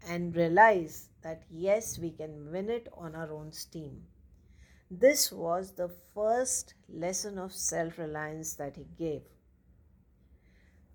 and 0.07 0.35
realize 0.35 1.09
that 1.23 1.43
yes, 1.51 1.99
we 1.99 2.11
can 2.11 2.51
win 2.53 2.71
it 2.71 2.89
on 2.97 3.15
our 3.15 3.33
own 3.33 3.53
steam. 3.53 4.07
This 4.91 5.31
was 5.31 5.73
the 5.73 5.89
first 6.15 6.75
lesson 6.89 7.39
of 7.39 7.53
self 7.53 7.99
reliance 7.99 8.55
that 8.55 8.77
he 8.77 8.87
gave. 8.97 9.23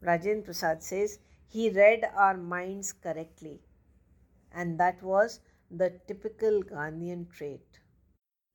Rajendra 0.02 0.46
Prasad 0.46 0.84
says 0.84 1.20
he 1.48 1.70
read 1.70 2.10
our 2.16 2.36
minds 2.36 2.92
correctly, 2.92 3.62
and 4.52 4.80
that 4.80 5.02
was 5.02 5.40
the 5.70 6.00
typical 6.08 6.64
Gandhian 6.64 7.32
trait. 7.32 7.80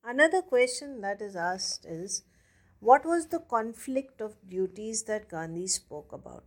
Another 0.04 0.42
question 0.42 1.00
that 1.00 1.20
is 1.20 1.36
asked 1.36 1.84
is 1.86 2.24
what 2.80 3.04
was 3.04 3.26
the 3.26 3.40
conflict 3.40 4.20
of 4.20 4.36
duties 4.48 5.02
that 5.04 5.28
Gandhi 5.28 5.66
spoke 5.66 6.12
about? 6.12 6.44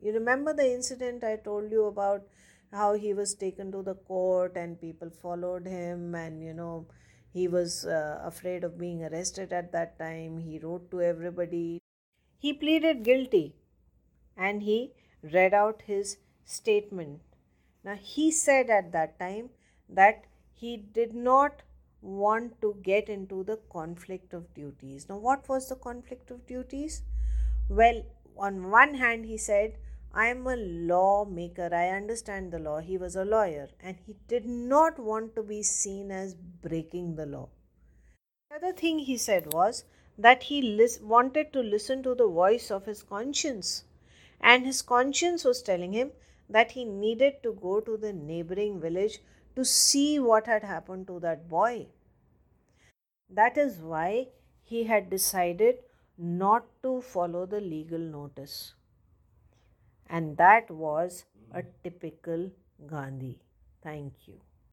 You 0.00 0.12
remember 0.12 0.52
the 0.52 0.70
incident 0.72 1.24
I 1.24 1.36
told 1.36 1.70
you 1.70 1.84
about 1.86 2.26
how 2.72 2.94
he 2.94 3.12
was 3.14 3.34
taken 3.34 3.70
to 3.72 3.82
the 3.82 3.94
court 3.94 4.56
and 4.56 4.80
people 4.80 5.10
followed 5.10 5.66
him, 5.66 6.14
and 6.14 6.42
you 6.42 6.54
know, 6.54 6.86
he 7.32 7.48
was 7.48 7.86
uh, 7.86 8.20
afraid 8.24 8.64
of 8.64 8.78
being 8.78 9.04
arrested 9.04 9.52
at 9.52 9.72
that 9.72 9.98
time. 9.98 10.38
He 10.38 10.58
wrote 10.58 10.90
to 10.90 11.00
everybody. 11.00 11.80
He 12.38 12.52
pleaded 12.52 13.04
guilty 13.04 13.54
and 14.36 14.62
he 14.62 14.92
read 15.22 15.54
out 15.54 15.82
his 15.86 16.18
statement. 16.44 17.20
Now, 17.84 17.94
he 17.94 18.30
said 18.30 18.70
at 18.70 18.92
that 18.92 19.18
time 19.18 19.50
that 19.88 20.24
he 20.52 20.76
did 20.76 21.14
not 21.14 21.62
want 22.00 22.60
to 22.60 22.76
get 22.82 23.08
into 23.08 23.44
the 23.44 23.58
conflict 23.72 24.34
of 24.34 24.52
duties. 24.54 25.08
Now, 25.08 25.16
what 25.16 25.48
was 25.48 25.68
the 25.68 25.76
conflict 25.76 26.30
of 26.30 26.46
duties? 26.46 27.02
Well, 27.68 28.02
on 28.36 28.70
one 28.70 28.94
hand, 28.94 29.24
he 29.24 29.36
said, 29.36 29.76
I 30.14 30.26
am 30.26 30.46
a 30.46 30.56
lawmaker, 30.56 31.70
I 31.72 31.88
understand 31.88 32.52
the 32.52 32.58
law. 32.58 32.80
He 32.80 32.98
was 32.98 33.16
a 33.16 33.24
lawyer 33.24 33.68
and 33.80 33.96
he 34.06 34.14
did 34.28 34.44
not 34.44 34.98
want 34.98 35.34
to 35.36 35.42
be 35.42 35.62
seen 35.62 36.10
as 36.10 36.34
breaking 36.34 37.14
the 37.16 37.24
law. 37.24 37.48
The 38.50 38.56
other 38.56 38.72
thing 38.72 38.98
he 38.98 39.16
said 39.16 39.54
was 39.54 39.84
that 40.18 40.42
he 40.42 40.60
lis- 40.60 41.00
wanted 41.00 41.54
to 41.54 41.60
listen 41.60 42.02
to 42.02 42.14
the 42.14 42.28
voice 42.28 42.70
of 42.70 42.84
his 42.84 43.02
conscience, 43.02 43.84
and 44.38 44.66
his 44.66 44.82
conscience 44.82 45.44
was 45.44 45.62
telling 45.62 45.94
him 45.94 46.12
that 46.50 46.72
he 46.72 46.84
needed 46.84 47.42
to 47.42 47.54
go 47.54 47.80
to 47.80 47.96
the 47.96 48.12
neighboring 48.12 48.78
village 48.80 49.20
to 49.56 49.64
see 49.64 50.18
what 50.18 50.46
had 50.46 50.62
happened 50.62 51.06
to 51.06 51.20
that 51.20 51.48
boy. 51.48 51.86
That 53.30 53.56
is 53.56 53.78
why 53.78 54.28
he 54.62 54.84
had 54.84 55.08
decided 55.08 55.78
not 56.18 56.66
to 56.82 57.00
follow 57.00 57.46
the 57.46 57.62
legal 57.62 57.98
notice. 57.98 58.74
And 60.12 60.36
that 60.36 60.70
was 60.70 61.24
a 61.52 61.64
typical 61.82 62.52
Gandhi. 62.86 63.40
Thank 63.82 64.28
you. 64.28 64.40